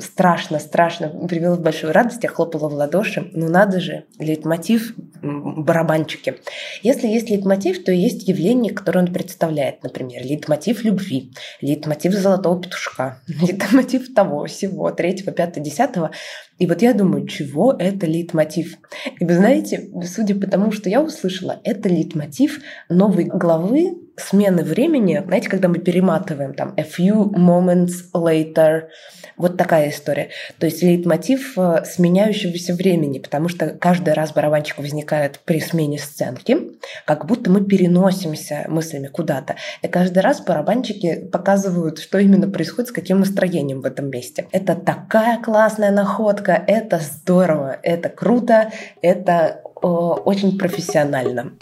страшно-страшно 0.00 1.06
э, 1.06 1.28
привело 1.28 1.56
в 1.56 1.62
большую 1.62 1.94
радость, 1.94 2.22
я 2.22 2.28
хлопала 2.28 2.68
в 2.68 2.74
ладоши. 2.74 3.30
Ну 3.32 3.48
надо 3.48 3.80
же, 3.80 4.04
литмотив– 4.18 4.94
барабанчики. 5.22 6.36
Если 6.82 7.06
есть 7.06 7.30
литмотив, 7.30 7.84
то 7.84 7.92
есть 7.92 8.28
явление, 8.28 8.74
которое 8.74 9.00
он 9.00 9.12
представляет. 9.12 9.82
Например, 9.82 10.22
литмотив 10.22 10.84
любви, 10.84 11.32
литмотив 11.62 12.12
золотого 12.12 12.60
петушка, 12.60 13.22
литмотив 13.26 14.12
того, 14.14 14.44
всего, 14.44 14.90
третьего, 14.90 15.32
пятого, 15.32 15.64
десятого. 15.64 16.10
И 16.58 16.66
вот 16.66 16.82
я 16.82 16.94
думаю, 16.94 17.26
чего 17.26 17.74
это 17.78 18.06
лейтмотив? 18.06 18.78
И 19.20 19.24
вы 19.24 19.34
знаете, 19.34 19.90
судя 20.04 20.34
по 20.34 20.46
тому, 20.46 20.72
что 20.72 20.88
я 20.88 21.02
услышала, 21.02 21.60
это 21.64 21.88
лейтмотив 21.88 22.60
новой 22.88 23.24
главы 23.24 23.98
смены 24.16 24.62
времени, 24.62 25.22
знаете, 25.24 25.48
когда 25.48 25.68
мы 25.68 25.78
перематываем 25.78 26.54
там 26.54 26.74
a 26.76 26.84
few 26.84 27.30
moments 27.32 28.12
later, 28.14 28.88
вот 29.36 29.56
такая 29.56 29.90
история. 29.90 30.30
То 30.58 30.66
есть 30.66 30.82
лейтмотив 30.82 31.58
э, 31.58 31.84
сменяющегося 31.84 32.74
времени, 32.74 33.18
потому 33.18 33.48
что 33.48 33.68
каждый 33.70 34.14
раз 34.14 34.32
барабанчик 34.32 34.78
возникает 34.78 35.40
при 35.44 35.60
смене 35.60 35.98
сценки, 35.98 36.56
как 37.04 37.26
будто 37.26 37.50
мы 37.50 37.64
переносимся 37.64 38.64
мыслями 38.68 39.08
куда-то. 39.08 39.56
И 39.82 39.88
каждый 39.88 40.20
раз 40.20 40.40
барабанчики 40.40 41.28
показывают, 41.30 41.98
что 41.98 42.18
именно 42.18 42.48
происходит, 42.48 42.90
с 42.90 42.92
каким 42.92 43.20
настроением 43.20 43.82
в 43.82 43.86
этом 43.86 44.08
месте. 44.08 44.46
Это 44.52 44.74
такая 44.74 45.42
классная 45.42 45.90
находка, 45.90 46.52
это 46.66 46.98
здорово, 46.98 47.78
это 47.82 48.08
круто, 48.08 48.72
это 49.02 49.60
э, 49.64 49.86
очень 49.86 50.58
профессионально. 50.58 51.52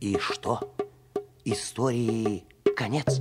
И 0.00 0.16
что? 0.18 0.60
Истории 1.44 2.44
конец? 2.76 3.20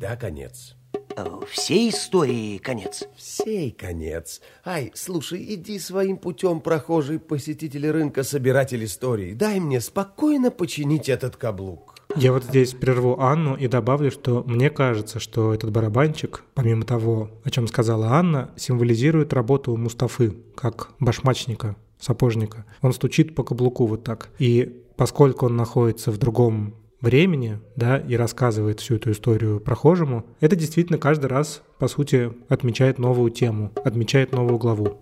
Да, 0.00 0.16
конец. 0.16 0.74
Э, 1.16 1.24
всей 1.48 1.90
истории 1.90 2.58
конец? 2.58 3.04
Всей 3.16 3.70
конец. 3.70 4.40
Ай, 4.64 4.90
слушай, 4.94 5.44
иди 5.54 5.78
своим 5.78 6.16
путем, 6.16 6.60
прохожий 6.60 7.20
посетитель 7.20 7.88
рынка, 7.88 8.24
собиратель 8.24 8.84
историй. 8.84 9.34
Дай 9.34 9.60
мне 9.60 9.80
спокойно 9.80 10.50
починить 10.50 11.08
этот 11.08 11.36
каблук. 11.36 11.96
Я 12.16 12.32
вот 12.32 12.42
здесь 12.42 12.72
прерву 12.72 13.20
Анну 13.20 13.54
и 13.54 13.68
добавлю, 13.68 14.10
что 14.10 14.42
мне 14.44 14.68
кажется, 14.68 15.20
что 15.20 15.54
этот 15.54 15.70
барабанчик, 15.70 16.42
помимо 16.54 16.84
того, 16.84 17.30
о 17.44 17.50
чем 17.50 17.68
сказала 17.68 18.08
Анна, 18.14 18.50
символизирует 18.56 19.32
работу 19.32 19.76
Мустафы, 19.76 20.36
как 20.56 20.90
башмачника, 20.98 21.76
сапожника. 22.00 22.66
Он 22.82 22.92
стучит 22.92 23.36
по 23.36 23.44
каблуку 23.44 23.86
вот 23.86 24.02
так. 24.02 24.30
И 24.40 24.82
поскольку 24.96 25.46
он 25.46 25.56
находится 25.56 26.10
в 26.10 26.18
другом 26.18 26.74
времени, 27.00 27.58
да, 27.76 27.98
и 27.98 28.16
рассказывает 28.16 28.80
всю 28.80 28.96
эту 28.96 29.12
историю 29.12 29.60
прохожему, 29.60 30.26
это 30.40 30.56
действительно 30.56 30.98
каждый 30.98 31.26
раз, 31.26 31.62
по 31.78 31.88
сути, 31.88 32.32
отмечает 32.48 32.98
новую 32.98 33.30
тему, 33.30 33.72
отмечает 33.84 34.32
новую 34.32 34.58
главу. 34.58 35.00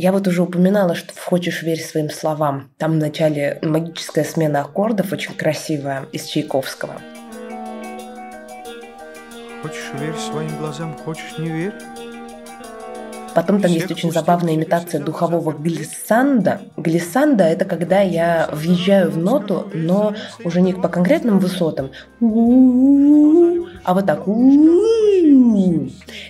Я 0.00 0.12
вот 0.12 0.28
уже 0.28 0.42
упоминала, 0.42 0.94
что 0.94 1.12
«Хочешь 1.18 1.64
верь 1.64 1.80
своим 1.80 2.08
словам». 2.08 2.70
Там 2.78 2.92
в 2.92 2.96
начале 2.98 3.58
магическая 3.62 4.24
смена 4.24 4.60
аккордов 4.60 5.12
очень 5.12 5.34
красивая 5.34 6.04
из 6.12 6.24
Чайковского. 6.26 7.00
Хочешь 9.60 9.90
верь 9.98 10.14
своим 10.14 10.56
глазам, 10.58 10.96
хочешь 10.96 11.36
не 11.38 11.48
верь. 11.48 11.74
Потом 13.38 13.60
там 13.60 13.70
есть 13.70 13.88
очень 13.88 14.10
забавная 14.10 14.56
имитация 14.56 15.00
духового 15.00 15.52
глиссанда. 15.52 16.60
Глиссанда– 16.76 17.44
это 17.44 17.64
когда 17.64 18.00
я 18.00 18.48
въезжаю 18.52 19.12
в 19.12 19.16
ноту, 19.16 19.68
но 19.72 20.12
уже 20.42 20.60
не 20.60 20.72
по 20.72 20.88
конкретным 20.88 21.38
высотам, 21.38 21.90
а 22.20 23.94
вот 23.94 24.06
так. 24.06 24.26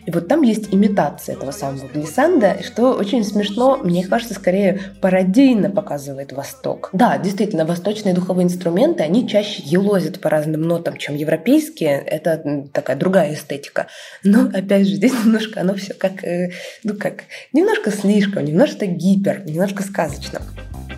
И 0.07 0.11
вот 0.11 0.29
там 0.29 0.43
есть 0.43 0.73
имитация 0.73 1.35
этого 1.35 1.51
самого 1.51 1.87
глиссанда, 1.87 2.59
что 2.65 2.93
очень 2.93 3.25
смешно, 3.25 3.79
мне 3.83 4.07
кажется, 4.07 4.35
скорее 4.35 4.81
пародийно 5.01 5.71
показывает 5.71 6.33
Восток. 6.33 6.91
Да, 6.93 7.19
действительно, 7.19 7.65
восточные 7.65 8.15
духовые 8.15 8.45
инструменты, 8.45 9.03
они 9.03 9.29
чаще 9.29 9.63
елозят 9.65 10.21
по 10.21 10.31
разным 10.31 10.63
нотам, 10.63 10.97
чем 10.97 11.15
европейские. 11.15 11.99
Это 11.99 12.69
такая 12.73 12.97
другая 12.97 13.35
эстетика. 13.35 13.87
Но, 14.25 14.49
опять 14.53 14.87
же, 14.87 14.95
здесь 14.95 15.13
немножко 15.25 15.61
оно 15.61 15.75
все 15.75 15.95
как, 15.95 16.25
э, 16.25 16.53
ну, 16.85 16.95
как 16.95 17.25
немножко 17.53 17.91
слишком, 17.91 18.45
немножко 18.45 18.87
гипер, 18.87 19.43
немножко 19.45 19.83
сказочно. 19.83 20.41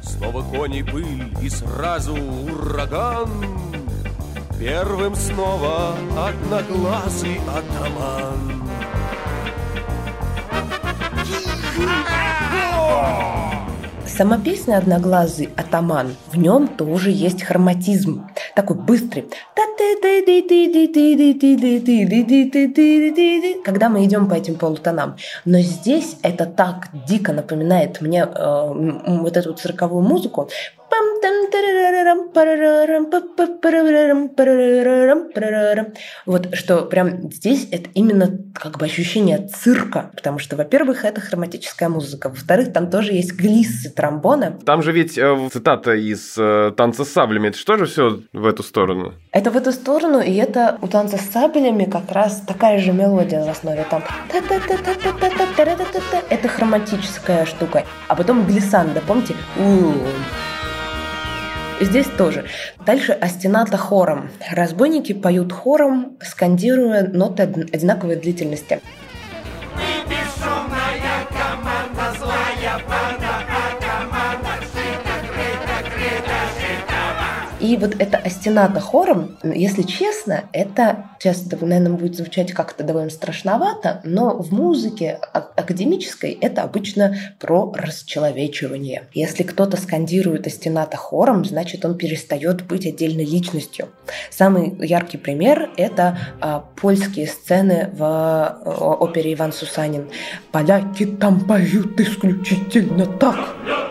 Снова 0.03 0.43
кони 0.43 0.83
пыль 0.83 1.29
и 1.43 1.49
сразу 1.49 2.15
ураган. 2.15 3.80
Первым 4.61 5.15
снова 5.15 5.95
одноглазый 6.19 7.41
атаман. 7.49 8.61
Сама 14.05 14.37
песня 14.37 14.77
«Одноглазый 14.77 15.49
атаман», 15.57 16.15
в 16.31 16.37
нем 16.37 16.69
тоже 16.69 17.11
есть 17.11 17.43
хроматизм. 17.43 18.29
Такой 18.55 18.77
быстрый. 18.77 19.31
Когда 23.65 23.89
мы 23.89 24.05
идем 24.05 24.29
по 24.29 24.35
этим 24.35 24.57
полутонам. 24.57 25.17
Но 25.47 25.61
здесь 25.61 26.19
это 26.21 26.45
так 26.45 26.91
дико 27.09 27.33
напоминает 27.33 28.03
мне 28.03 28.25
э, 28.25 29.05
вот 29.07 29.39
эту 29.39 29.55
цирковую 29.55 30.03
музыку. 30.03 30.51
Вот 36.27 36.55
что 36.55 36.83
прям 36.83 37.31
здесь 37.31 37.69
это 37.71 37.89
именно 37.95 38.39
как 38.55 38.79
бы 38.79 38.87
ощущение 38.87 39.49
цирка, 39.49 40.11
потому 40.15 40.39
что, 40.39 40.57
во-первых, 40.57 41.05
это 41.05 41.21
хроматическая 41.21 41.89
музыка, 41.89 42.29
во-вторых, 42.29 42.73
там 42.73 42.91
тоже 42.91 43.13
есть 43.13 43.33
глиссы 43.33 43.91
тромбона. 43.91 44.59
Там 44.65 44.83
же 44.83 44.93
ведь 44.93 45.17
э, 45.19 45.49
цитата 45.53 45.95
из 45.95 46.37
э, 46.39 46.73
«Танца 46.77 47.05
с 47.05 47.09
саблями», 47.09 47.49
это 47.49 47.59
что 47.59 47.77
же 47.77 47.87
все 47.87 48.21
в 48.33 48.47
эту 48.47 48.63
сторону? 48.63 49.15
Это 49.33 49.51
в 49.51 49.57
эту 49.57 49.73
сторону, 49.73 50.21
и 50.21 50.35
это 50.35 50.79
у 50.83 50.89
«Танца 50.89 51.19
с 51.19 51.31
саблями» 51.31 51.85
как 51.85 52.11
раз 52.13 52.43
такая 52.47 52.79
же 52.79 52.93
мелодия 52.93 53.45
в 53.45 53.49
основе, 53.49 53.87
там 53.91 54.03
это 56.31 56.49
хроматическая 56.49 57.45
штука, 57.47 57.85
а 58.09 58.15
потом 58.15 58.47
глиссанда, 58.47 59.03
помните? 59.07 59.35
Здесь 61.81 62.07
тоже. 62.19 62.45
Дальше 62.85 63.13
остената 63.13 63.79
хором. 63.79 64.31
Разбойники 64.51 65.15
поют 65.15 65.51
хором, 65.53 66.19
скандируя 66.21 67.09
ноты 67.09 67.43
одинаковой 67.43 68.17
длительности. 68.17 68.81
И 77.61 77.77
вот 77.77 77.97
это 77.99 78.17
остената 78.17 78.81
хором, 78.81 79.37
если 79.43 79.83
честно, 79.83 80.45
это 80.53 81.11
сейчас, 81.19 81.45
наверное, 81.45 81.93
будет 81.93 82.17
звучать 82.17 82.53
как-то 82.53 82.85
довольно 82.85 83.11
страшновато, 83.11 84.01
но 84.05 84.37
в 84.37 84.51
музыке 84.53 85.19
академической 85.33 86.33
это 86.41 86.63
обычно 86.63 87.15
про 87.39 87.71
расчеловечивание. 87.75 89.09
Если 89.13 89.43
кто-то 89.43 89.77
скандирует 89.77 90.47
остената 90.47 90.97
хором, 90.97 91.45
значит, 91.45 91.85
он 91.85 91.99
перестает 91.99 92.67
быть 92.67 92.87
отдельной 92.87 93.27
личностью. 93.27 93.89
Самый 94.31 94.75
яркий 94.87 95.19
пример— 95.19 95.71
это 95.77 96.19
а, 96.41 96.65
польские 96.81 97.27
сцены 97.27 97.91
в 97.93 98.03
а, 98.03 98.97
опере 98.99 99.35
«Иван 99.35 99.53
Сусанин». 99.53 100.09
Поляки 100.51 101.05
там 101.05 101.41
поют 101.41 102.01
исключительно 102.01 103.05
так. 103.05 103.90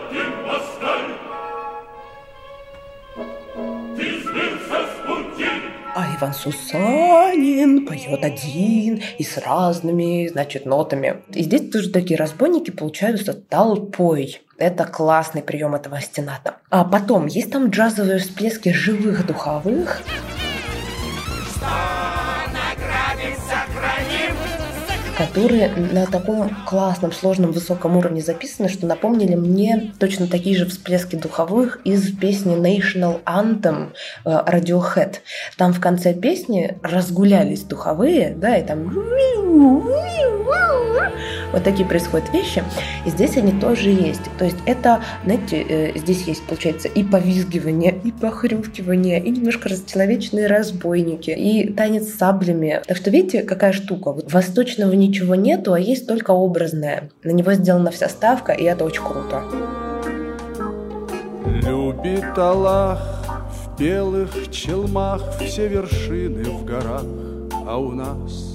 Иван 6.20 6.34
Сусанин 6.34 7.86
поет 7.86 8.22
один 8.22 9.02
и 9.16 9.24
с 9.24 9.38
разными, 9.38 10.28
значит, 10.28 10.66
нотами. 10.66 11.22
И 11.32 11.42
здесь 11.42 11.70
тоже 11.70 11.90
такие 11.90 12.18
разбойники 12.18 12.70
получаются 12.70 13.32
толпой. 13.32 14.42
Это 14.58 14.84
классный 14.84 15.42
прием 15.42 15.74
этого 15.74 15.98
стената. 16.02 16.56
А 16.68 16.84
потом 16.84 17.26
есть 17.26 17.50
там 17.50 17.70
джазовые 17.70 18.18
всплески 18.18 18.70
живых 18.70 19.26
духовых. 19.26 20.02
Которые 25.20 25.68
на 25.68 26.06
таком 26.06 26.50
классном, 26.66 27.12
сложном, 27.12 27.52
высоком 27.52 27.96
уровне 27.98 28.22
записаны, 28.22 28.70
что 28.70 28.86
напомнили 28.86 29.34
мне 29.34 29.92
точно 29.98 30.26
такие 30.26 30.56
же 30.56 30.64
всплески 30.64 31.16
духовых 31.16 31.80
из 31.84 32.10
песни 32.16 32.56
National 32.56 33.20
Anthem 33.24 33.90
э, 34.24 34.30
Radiohead. 34.30 35.16
Там 35.58 35.74
в 35.74 35.80
конце 35.80 36.14
песни 36.14 36.78
разгулялись 36.82 37.64
духовые, 37.64 38.34
да, 38.34 38.56
и 38.56 38.64
там 38.64 38.90
вот 41.52 41.64
такие 41.64 41.86
происходят 41.86 42.32
вещи. 42.32 42.62
И 43.04 43.10
здесь 43.10 43.36
они 43.36 43.52
тоже 43.58 43.90
есть. 43.90 44.22
То 44.38 44.44
есть 44.44 44.56
это, 44.66 45.02
знаете, 45.24 45.64
э, 45.68 45.98
здесь 45.98 46.22
есть, 46.22 46.44
получается, 46.44 46.88
и 46.88 47.02
повизгивание, 47.02 47.98
и 48.04 48.12
похрюкивание, 48.12 49.20
и 49.22 49.30
немножко 49.30 49.68
расчеловеченные 49.68 50.46
разбойники, 50.46 51.30
и 51.30 51.72
танец 51.72 52.08
с 52.08 52.18
саблями. 52.18 52.80
Так 52.86 52.96
что 52.96 53.10
видите, 53.10 53.42
какая 53.42 53.72
штука? 53.72 54.12
Вот 54.12 54.32
восточного 54.32 54.92
ничего 55.10 55.34
нету, 55.34 55.72
а 55.72 55.80
есть 55.80 56.06
только 56.06 56.30
образное. 56.30 57.10
На 57.24 57.30
него 57.30 57.52
сделана 57.52 57.90
вся 57.90 58.08
ставка, 58.08 58.52
и 58.52 58.62
это 58.62 58.84
очень 58.84 59.02
круто. 59.02 59.42
Любит 61.46 62.38
Аллах 62.38 63.00
в 63.50 63.78
белых 63.78 64.50
челмах 64.50 65.22
все 65.40 65.66
вершины 65.68 66.44
в 66.44 66.64
горах, 66.64 67.04
а 67.66 67.76
у 67.76 67.92
нас 67.92 68.54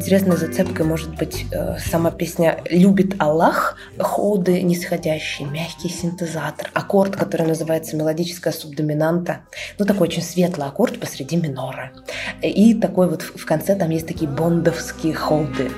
Интересной 0.00 0.38
зацепкой 0.38 0.86
может 0.86 1.14
быть 1.18 1.44
э, 1.52 1.76
сама 1.78 2.10
песня 2.10 2.62
«Любит 2.70 3.16
Аллах», 3.18 3.76
ходы 3.98 4.62
нисходящие, 4.62 5.46
мягкий 5.46 5.90
синтезатор, 5.90 6.70
аккорд, 6.72 7.16
который 7.16 7.46
называется 7.46 7.98
мелодическая 7.98 8.50
субдоминанта, 8.50 9.40
ну 9.78 9.84
такой 9.84 10.08
очень 10.08 10.22
светлый 10.22 10.66
аккорд 10.66 10.98
посреди 10.98 11.36
минора. 11.36 11.92
И 12.40 12.72
такой 12.72 13.10
вот 13.10 13.20
в 13.20 13.44
конце 13.44 13.76
там 13.76 13.90
есть 13.90 14.06
такие 14.06 14.30
бондовские 14.30 15.12
ходы. 15.12 15.70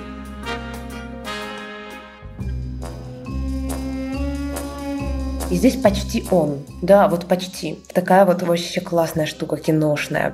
И 5.50 5.56
здесь 5.56 5.74
почти 5.74 6.24
он. 6.30 6.60
Да, 6.80 7.08
вот 7.08 7.26
почти. 7.26 7.80
Такая 7.92 8.24
вот 8.24 8.42
вообще 8.42 8.80
классная 8.80 9.26
штука 9.26 9.56
киношная. 9.56 10.32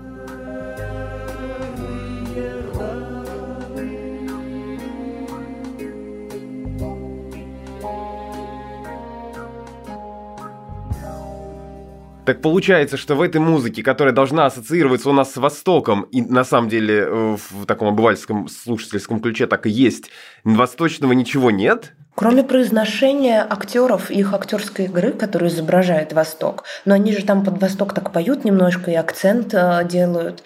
Так 12.29 12.43
получается, 12.43 12.99
что 12.99 13.14
в 13.14 13.23
этой 13.23 13.41
музыке, 13.41 13.83
которая 13.83 14.12
должна 14.12 14.45
ассоциироваться 14.45 15.09
у 15.09 15.14
нас 15.14 15.33
с 15.33 15.38
Востоком, 15.38 16.03
и 16.03 16.21
на 16.21 16.45
самом 16.45 16.69
деле 16.69 16.97
э, 16.99 17.37
в 17.38 17.64
таком 17.64 17.88
обывательском 17.88 18.49
слушательском 18.49 19.21
ключе 19.21 19.47
так 19.47 19.67
и 19.67 19.71
есть, 19.71 20.11
восточного 20.45 21.14
ничего 21.14 21.51
нет? 21.51 21.95
Кроме 22.14 22.45
произношения 22.45 23.47
актеров 23.49 24.11
и 24.11 24.19
их 24.19 24.35
актерской 24.35 24.85
игры, 24.85 25.12
которые 25.12 25.49
изображают 25.49 26.12
Восток, 26.12 26.64
но 26.85 26.93
они 26.93 27.12
же 27.12 27.25
там 27.25 27.43
под 27.43 27.62
Восток 27.62 27.95
так 27.95 28.12
поют 28.12 28.45
немножко 28.45 28.91
и 28.91 28.95
акцент 28.95 29.55
э, 29.55 29.88
делают. 29.88 30.43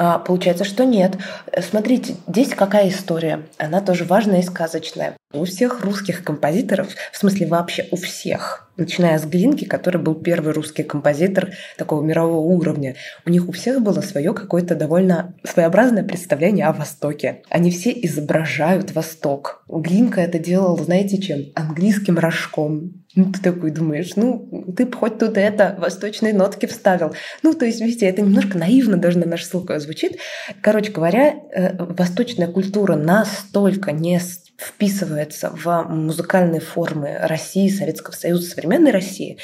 А, 0.00 0.20
получается, 0.20 0.64
что 0.64 0.86
нет. 0.86 1.16
Смотрите, 1.60 2.16
здесь 2.28 2.54
какая 2.54 2.88
история. 2.88 3.42
Она 3.58 3.80
тоже 3.80 4.04
важная 4.04 4.40
и 4.40 4.44
сказочная. 4.44 5.16
У 5.30 5.44
всех 5.44 5.84
русских 5.84 6.24
композиторов, 6.24 6.94
в 7.12 7.18
смысле 7.18 7.48
вообще 7.48 7.86
у 7.90 7.96
всех, 7.96 8.70
начиная 8.78 9.18
с 9.18 9.26
Глинки, 9.26 9.66
который 9.66 10.00
был 10.00 10.14
первый 10.14 10.54
русский 10.54 10.82
композитор 10.82 11.50
такого 11.76 12.02
мирового 12.02 12.38
уровня, 12.38 12.94
у 13.26 13.30
них 13.30 13.46
у 13.46 13.52
всех 13.52 13.82
было 13.82 14.00
свое 14.00 14.32
какое-то 14.32 14.74
довольно 14.74 15.34
своеобразное 15.44 16.02
представление 16.02 16.64
о 16.64 16.72
Востоке. 16.72 17.42
Они 17.50 17.70
все 17.70 17.90
изображают 17.90 18.92
Восток. 18.92 19.64
Глинка 19.68 20.22
это 20.22 20.38
делал, 20.38 20.78
знаете 20.78 21.18
чем? 21.20 21.40
Английским 21.54 22.18
рожком. 22.18 23.04
Ну, 23.14 23.30
ты 23.30 23.42
такой 23.42 23.70
думаешь, 23.70 24.16
ну, 24.16 24.48
ты 24.74 24.90
хоть 24.90 25.18
тут 25.18 25.36
это, 25.36 25.76
восточные 25.78 26.32
нотки 26.32 26.64
вставил. 26.64 27.14
Ну, 27.42 27.52
то 27.52 27.66
есть, 27.66 27.82
видите, 27.82 28.06
это 28.06 28.22
немножко 28.22 28.56
наивно 28.56 28.96
даже 28.96 29.18
на 29.18 29.26
наш 29.26 29.44
ссылка 29.44 29.78
звучит. 29.78 30.18
Короче 30.62 30.90
говоря, 30.90 31.34
э, 31.52 31.76
восточная 31.76 32.48
культура 32.48 32.96
настолько 32.96 33.92
не 33.92 34.20
вписывается 34.58 35.50
в 35.54 35.86
музыкальные 35.88 36.60
формы 36.60 37.16
России, 37.22 37.68
Советского 37.68 38.14
Союза, 38.14 38.50
современной 38.50 38.90
России, 38.90 39.38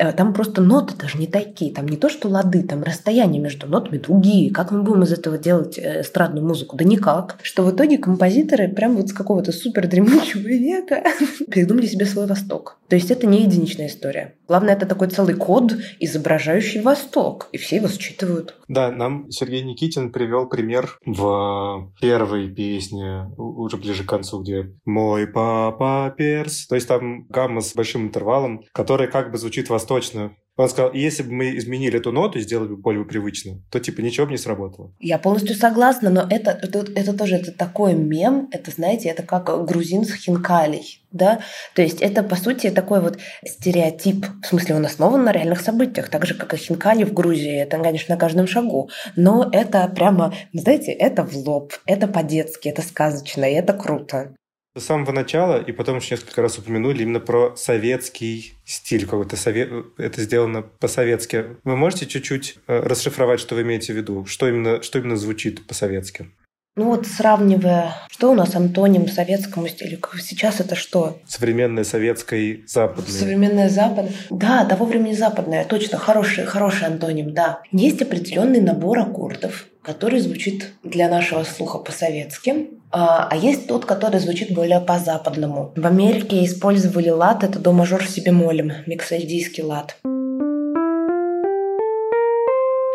Э, 0.00 0.12
там 0.12 0.32
просто 0.32 0.62
ноты 0.62 0.94
даже 0.96 1.18
не 1.18 1.26
такие, 1.26 1.74
там 1.74 1.86
не 1.86 1.98
то, 1.98 2.08
что 2.08 2.28
лады, 2.28 2.62
там 2.62 2.82
расстояние 2.82 3.42
между 3.42 3.66
нотами 3.66 3.98
другие. 3.98 4.50
Как 4.50 4.70
мы 4.70 4.82
будем 4.82 5.02
из 5.02 5.12
этого 5.12 5.36
делать 5.36 5.78
э, 5.78 6.00
эстрадную 6.00 6.46
музыку? 6.46 6.74
Да 6.76 6.84
никак. 6.84 7.36
Что 7.42 7.64
в 7.64 7.74
итоге 7.74 7.98
композиторы 7.98 8.68
прям 8.68 8.96
вот 8.96 9.10
с 9.10 9.12
какого-то 9.12 9.52
супер 9.52 9.86
дремучего 9.86 10.40
века 10.40 11.04
придумали 11.50 11.86
себе 11.86 12.06
свой 12.06 12.26
Восток. 12.26 12.78
То 12.88 12.96
есть 12.96 13.10
это 13.10 13.26
не 13.26 13.42
единичная 13.42 13.88
история. 13.88 14.34
Главное, 14.50 14.74
это 14.74 14.84
такой 14.84 15.06
целый 15.06 15.36
код, 15.36 15.74
изображающий 16.00 16.82
Восток, 16.82 17.48
и 17.52 17.56
все 17.56 17.76
его 17.76 17.86
считывают. 17.86 18.56
Да, 18.66 18.90
нам 18.90 19.30
Сергей 19.30 19.62
Никитин 19.62 20.10
привел 20.10 20.48
пример 20.48 20.98
в 21.06 21.92
первой 22.00 22.50
песне, 22.52 23.30
уже 23.36 23.76
ближе 23.76 24.02
к 24.02 24.08
концу, 24.08 24.42
где 24.42 24.72
«Мой 24.84 25.28
папа 25.28 26.12
перс». 26.18 26.66
То 26.66 26.74
есть 26.74 26.88
там 26.88 27.28
гамма 27.28 27.60
с 27.60 27.74
большим 27.76 28.08
интервалом, 28.08 28.64
которая 28.72 29.06
как 29.06 29.30
бы 29.30 29.38
звучит 29.38 29.70
восток 29.70 30.00
точно. 30.00 30.32
Он 30.56 30.68
сказал, 30.68 30.92
если 30.92 31.22
бы 31.22 31.32
мы 31.32 31.56
изменили 31.56 31.98
эту 31.98 32.12
ноту 32.12 32.38
и 32.38 32.42
сделали 32.42 32.68
бы 32.68 32.76
более 32.76 33.04
привычную, 33.04 33.62
то 33.70 33.80
типа 33.80 34.00
ничего 34.00 34.26
бы 34.26 34.32
не 34.32 34.38
сработало. 34.38 34.92
Я 34.98 35.18
полностью 35.18 35.56
согласна, 35.56 36.10
но 36.10 36.26
это, 36.28 36.50
это, 36.50 36.84
это 36.94 37.12
тоже 37.14 37.36
это 37.36 37.52
такой 37.52 37.94
мем, 37.94 38.48
это, 38.52 38.70
знаете, 38.70 39.08
это 39.08 39.22
как 39.22 39.64
грузин 39.64 40.04
с 40.04 40.12
хинкалей, 40.12 41.02
да? 41.12 41.40
То 41.74 41.82
есть 41.82 42.02
это, 42.02 42.22
по 42.22 42.36
сути, 42.36 42.70
такой 42.70 43.00
вот 43.00 43.18
стереотип, 43.44 44.26
в 44.42 44.46
смысле 44.46 44.74
он 44.76 44.84
основан 44.84 45.24
на 45.24 45.32
реальных 45.32 45.60
событиях, 45.60 46.10
так 46.10 46.26
же, 46.26 46.34
как 46.34 46.52
и 46.52 46.58
хинкали 46.58 47.04
в 47.04 47.14
Грузии, 47.14 47.62
это, 47.62 47.78
конечно, 47.78 48.14
на 48.14 48.20
каждом 48.20 48.46
шагу, 48.46 48.90
но 49.16 49.48
это 49.50 49.88
прямо, 49.88 50.34
знаете, 50.52 50.92
это 50.92 51.24
в 51.24 51.34
лоб, 51.36 51.72
это 51.86 52.06
по-детски, 52.06 52.68
это 52.68 52.82
сказочно, 52.82 53.44
и 53.44 53.54
это 53.54 53.72
круто. 53.72 54.34
С 54.76 54.84
самого 54.84 55.10
начала, 55.10 55.60
и 55.60 55.72
потом 55.72 55.96
еще 55.96 56.14
несколько 56.14 56.42
раз 56.42 56.58
упомянули 56.58 57.02
именно 57.02 57.18
про 57.18 57.56
советский 57.56 58.54
стиль 58.64 59.04
какой-то. 59.04 59.36
Совет... 59.36 59.68
Это 59.98 60.22
сделано 60.22 60.62
по-советски. 60.62 61.56
Вы 61.64 61.76
можете 61.76 62.06
чуть-чуть 62.06 62.58
э, 62.68 62.78
расшифровать, 62.78 63.40
что 63.40 63.56
вы 63.56 63.62
имеете 63.62 63.92
в 63.92 63.96
виду? 63.96 64.26
Что 64.26 64.48
именно, 64.48 64.80
что 64.80 65.00
именно 65.00 65.16
звучит 65.16 65.66
по-советски? 65.66 66.30
Ну 66.76 66.84
вот 66.84 67.06
сравнивая, 67.06 67.94
что 68.10 68.30
у 68.30 68.34
нас 68.34 68.54
антоним 68.54 69.08
советскому 69.08 69.66
стилю, 69.66 69.98
сейчас 70.20 70.60
это 70.60 70.76
что? 70.76 71.18
Современное 71.26 71.82
советское 71.82 72.60
западное. 72.68 73.12
Современное 73.12 73.68
западное. 73.68 74.14
Да, 74.30 74.64
того 74.64 74.86
времени 74.86 75.14
западное, 75.14 75.64
точно, 75.64 75.98
хороший, 75.98 76.44
хороший 76.44 76.86
антоним, 76.86 77.34
да. 77.34 77.60
Есть 77.72 78.00
определенный 78.02 78.60
набор 78.60 79.00
аккордов, 79.00 79.66
который 79.82 80.20
звучит 80.20 80.72
для 80.84 81.08
нашего 81.08 81.42
слуха 81.42 81.78
по-советски, 81.78 82.70
а, 82.90 83.28
а 83.30 83.36
есть 83.36 83.66
тот, 83.68 83.84
который 83.84 84.20
звучит 84.20 84.52
более 84.52 84.80
по-западному. 84.80 85.72
В 85.76 85.86
Америке 85.86 86.44
использовали 86.44 87.10
лад, 87.10 87.44
это 87.44 87.58
до 87.58 87.72
мажор 87.72 88.04
с 88.04 88.18
бемолем, 88.18 88.72
миксоидийский 88.86 89.62
лад. 89.62 89.96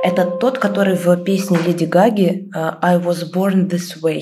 Это 0.05 0.25
тот, 0.27 0.59
который 0.59 0.95
в 0.95 1.23
песне 1.23 1.57
Леди 1.65 1.85
Гаги 1.85 2.47
«I 2.53 2.99
was 2.99 3.23
born 3.33 3.67
this 3.67 3.99
way». 4.03 4.21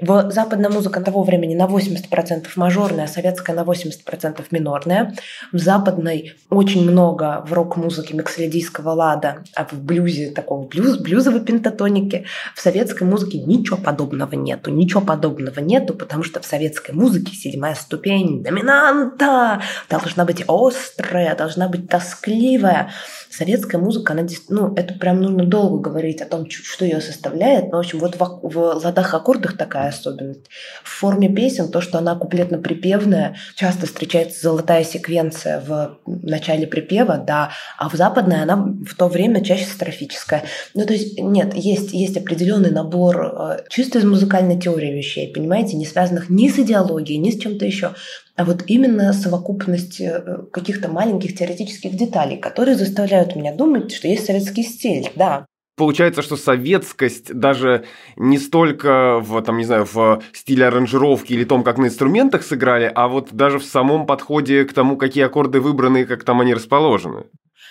В 0.00 0.30
западная 0.32 0.70
музыка 0.70 1.00
того 1.00 1.22
времени 1.22 1.54
на 1.54 1.66
80% 1.66 2.46
мажорная, 2.56 3.04
а 3.04 3.08
советская 3.08 3.54
на 3.54 3.62
80% 3.62 4.44
минорная. 4.50 5.14
В 5.52 5.58
западной 5.58 6.34
очень 6.48 6.90
много 6.90 7.44
в 7.46 7.52
рок-музыке 7.52 8.14
миксолидийского 8.14 8.90
лада, 8.90 9.44
а 9.54 9.64
в 9.64 9.74
блюзе 9.74 10.30
такого 10.30 10.66
блюз, 10.66 10.96
блюзовой 10.98 11.42
пентатоники. 11.42 12.24
В 12.56 12.60
советской 12.60 13.04
музыке 13.04 13.38
ничего 13.38 13.76
подобного 13.76 14.34
нету. 14.34 14.72
Ничего 14.72 15.02
подобного 15.02 15.60
нету, 15.60 15.94
потому 15.94 16.24
что 16.24 16.40
в 16.40 16.46
советской 16.46 16.92
музыке 16.92 17.32
седьмая 17.32 17.76
ступень 17.76 18.39
доминанта, 18.42 19.62
должна 19.88 20.24
быть 20.24 20.44
острая, 20.48 21.34
должна 21.36 21.68
быть 21.68 21.88
тоскливая. 21.88 22.90
Советская 23.30 23.80
музыка, 23.80 24.12
она, 24.12 24.26
ну, 24.48 24.74
это 24.74 24.94
прям 24.94 25.20
нужно 25.22 25.44
долго 25.44 25.90
говорить 25.90 26.20
о 26.20 26.26
том, 26.26 26.50
что 26.50 26.84
ее 26.84 27.00
составляет. 27.00 27.70
Но, 27.70 27.76
в 27.76 27.80
общем, 27.80 28.00
вот 28.00 28.16
в, 28.16 28.40
в 28.42 28.56
ладах-аккордах 28.84 29.56
такая 29.56 29.90
особенность. 29.90 30.48
В 30.82 30.88
форме 30.88 31.28
песен 31.28 31.70
то, 31.70 31.80
что 31.80 31.98
она 31.98 32.16
куплетно-припевная, 32.16 33.36
часто 33.54 33.86
встречается 33.86 34.42
золотая 34.42 34.82
секвенция 34.84 35.60
в 35.60 35.98
начале 36.06 36.66
припева, 36.66 37.18
да, 37.18 37.50
а 37.78 37.88
в 37.88 37.94
западной 37.94 38.42
она 38.42 38.56
в 38.56 38.94
то 38.96 39.08
время 39.08 39.44
чаще 39.44 39.66
строфическая. 39.66 40.44
Ну, 40.74 40.84
то 40.84 40.92
есть, 40.92 41.18
нет, 41.18 41.54
есть, 41.54 41.92
есть 41.92 42.16
определенный 42.16 42.70
набор 42.70 43.22
э, 43.22 43.58
чисто 43.68 43.98
из 43.98 44.04
музыкальной 44.04 44.58
теории 44.58 44.92
вещей, 44.92 45.32
понимаете, 45.32 45.76
не 45.76 45.86
связанных 45.86 46.30
ни 46.30 46.48
с 46.48 46.58
идеологией, 46.58 47.18
ни 47.18 47.30
с 47.30 47.38
чем-то 47.38 47.64
еще 47.64 47.94
а 48.40 48.44
вот 48.46 48.64
именно 48.68 49.12
совокупность 49.12 50.00
э, 50.00 50.46
каких-то 50.50 50.88
маленьких 50.88 51.36
теоретических 51.36 51.94
деталей, 51.94 52.38
которые 52.38 52.74
заставляют 52.74 53.36
меня 53.36 53.54
думать, 53.54 53.92
что 53.92 54.08
есть 54.08 54.24
советский 54.24 54.62
стиль, 54.62 55.10
да. 55.14 55.44
Получается, 55.76 56.22
что 56.22 56.38
советскость 56.38 57.34
даже 57.34 57.84
не 58.16 58.38
столько 58.38 59.20
в, 59.20 59.42
там, 59.42 59.58
не 59.58 59.64
знаю, 59.64 59.84
в 59.84 60.22
стиле 60.32 60.68
аранжировки 60.68 61.34
или 61.34 61.44
том, 61.44 61.62
как 61.62 61.76
на 61.76 61.88
инструментах 61.88 62.42
сыграли, 62.42 62.90
а 62.94 63.08
вот 63.08 63.28
даже 63.32 63.58
в 63.58 63.64
самом 63.64 64.06
подходе 64.06 64.64
к 64.64 64.72
тому, 64.72 64.96
какие 64.96 65.24
аккорды 65.24 65.60
выбраны 65.60 66.02
и 66.02 66.06
как 66.06 66.24
там 66.24 66.40
они 66.40 66.54
расположены. 66.54 67.24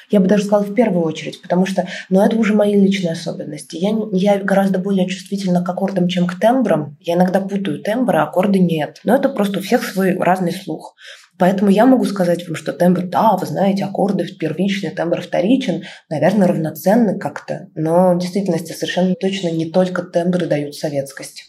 Я 0.10 0.19
бы 0.19 0.28
даже 0.28 0.45
сказала 0.45 0.65
в 0.65 0.74
первую 0.74 1.04
очередь, 1.04 1.41
потому 1.41 1.65
что, 1.65 1.88
ну, 2.10 2.22
это 2.22 2.36
уже 2.36 2.54
мои 2.54 2.74
личные 2.74 3.13
особенности. 3.13 3.76
Я, 3.76 3.95
я 4.12 4.38
гораздо 4.39 4.80
более 4.80 5.08
чувствительна 5.08 5.63
к 5.63 5.69
аккордам, 5.69 6.08
чем 6.08 6.26
к 6.26 6.39
тембрам. 6.39 6.98
Я 7.00 7.13
иногда 7.15 7.39
путаю 7.39 7.82
тембры, 7.82 8.17
а 8.17 8.24
аккорды 8.24 8.60
нет. 8.60 9.00
Но 9.04 9.15
это 9.15 9.30
просто 9.30 9.60
у 9.60 9.62
всех 9.62 9.84
свой 9.84 10.17
разный 10.17 10.52
слух. 10.52 10.95
Поэтому 11.39 11.72
я 11.72 11.86
могу 11.86 12.04
сказать 12.04 12.45
вам, 12.48 12.56
что 12.56 12.74
тембр, 12.74 13.04
да, 13.04 13.38
вы 13.38 13.45
знаете, 13.45 13.86
аккорды 13.86 14.28
первичный, 14.28 14.91
тембр 14.91 15.22
вторичен, 15.22 15.84
наверное, 16.10 16.48
равноценны 16.48 17.17
как-то. 17.17 17.69
Но 17.76 18.13
в 18.13 18.19
действительности 18.19 18.74
совершенно 18.74 19.15
точно 19.15 19.50
не 19.50 19.72
только 19.72 20.04
тембры 20.04 20.48
дают 20.48 20.76
советскость. 20.76 21.48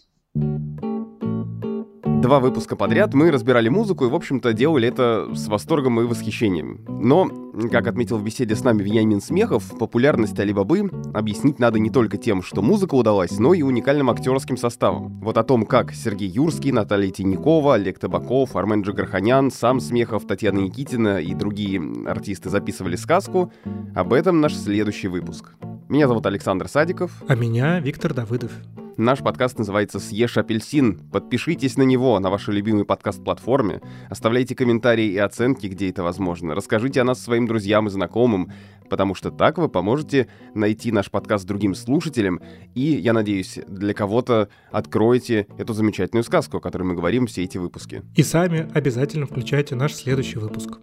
Два 2.21 2.39
выпуска 2.39 2.77
подряд 2.77 3.15
мы 3.15 3.31
разбирали 3.31 3.71
музыку 3.71 4.05
и, 4.05 4.11
в 4.11 4.15
общем-то, 4.15 4.53
делали 4.53 4.87
это 4.87 5.35
с 5.35 5.49
восторгом 5.49 6.03
и 6.03 6.05
восхищением. 6.05 6.85
Но, 6.87 7.31
как 7.73 7.87
отметил 7.87 8.19
в 8.19 8.23
беседе 8.23 8.55
с 8.55 8.63
нами 8.63 8.83
Вениамин 8.83 9.23
Смехов, 9.23 9.65
популярность 9.79 10.39
Алибабы 10.39 10.91
объяснить 11.15 11.59
надо 11.59 11.79
не 11.79 11.89
только 11.89 12.19
тем, 12.19 12.43
что 12.43 12.61
музыка 12.61 12.95
удалась, 12.95 13.39
но 13.39 13.55
и 13.55 13.63
уникальным 13.63 14.11
актерским 14.11 14.59
составом. 14.59 15.19
Вот 15.21 15.39
о 15.39 15.45
том, 15.45 15.65
как 15.65 15.93
Сергей 15.93 16.29
Юрский, 16.29 16.73
Наталья 16.73 17.11
Тинякова, 17.11 17.77
Олег 17.77 17.99
Табаков, 17.99 18.55
Армен 18.55 18.83
Джигарханян, 18.83 19.51
сам 19.51 19.81
Смехов, 19.81 20.27
Татьяна 20.27 20.59
Никитина 20.59 21.21
и 21.23 21.33
другие 21.33 21.83
артисты 22.07 22.51
записывали 22.51 22.97
сказку, 22.97 23.51
об 23.95 24.13
этом 24.13 24.43
наш 24.43 24.55
следующий 24.55 25.09
выпуск. 25.09 25.55
Меня 25.91 26.07
зовут 26.07 26.25
Александр 26.25 26.69
Садиков. 26.69 27.11
А 27.27 27.35
меня 27.35 27.81
Виктор 27.81 28.15
Давыдов. 28.15 28.53
Наш 28.97 29.19
подкаст 29.19 29.59
называется 29.59 29.99
«Съешь 29.99 30.39
апельсин». 30.39 31.01
Подпишитесь 31.11 31.77
на 31.77 31.83
него 31.83 32.17
на 32.21 32.31
вашей 32.31 32.55
любимой 32.55 32.85
подкаст-платформе. 32.85 33.81
Оставляйте 34.09 34.55
комментарии 34.55 35.07
и 35.09 35.19
оценки, 35.19 35.67
где 35.67 35.91
это 35.91 36.05
возможно. 36.05 36.55
Расскажите 36.55 37.01
о 37.01 37.05
нас 37.05 37.21
своим 37.21 37.49
друзьям 37.49 37.89
и 37.89 37.91
знакомым, 37.91 38.53
потому 38.89 39.17
что 39.17 39.33
так 39.33 39.59
вы 39.59 39.69
поможете 39.69 40.29
найти 40.55 40.93
наш 40.93 41.11
подкаст 41.11 41.45
другим 41.45 41.75
слушателям. 41.75 42.41
И, 42.77 42.83
я 42.83 43.13
надеюсь, 43.13 43.59
для 43.67 43.93
кого-то 43.93 44.49
откроете 44.71 45.49
эту 45.59 45.73
замечательную 45.73 46.23
сказку, 46.23 46.59
о 46.59 46.61
которой 46.61 46.85
мы 46.85 46.95
говорим 46.95 47.27
все 47.27 47.43
эти 47.43 47.59
выпуски. 47.59 48.05
И 48.15 48.23
сами 48.23 48.71
обязательно 48.75 49.27
включайте 49.27 49.75
наш 49.75 49.93
следующий 49.95 50.39
выпуск. 50.39 50.79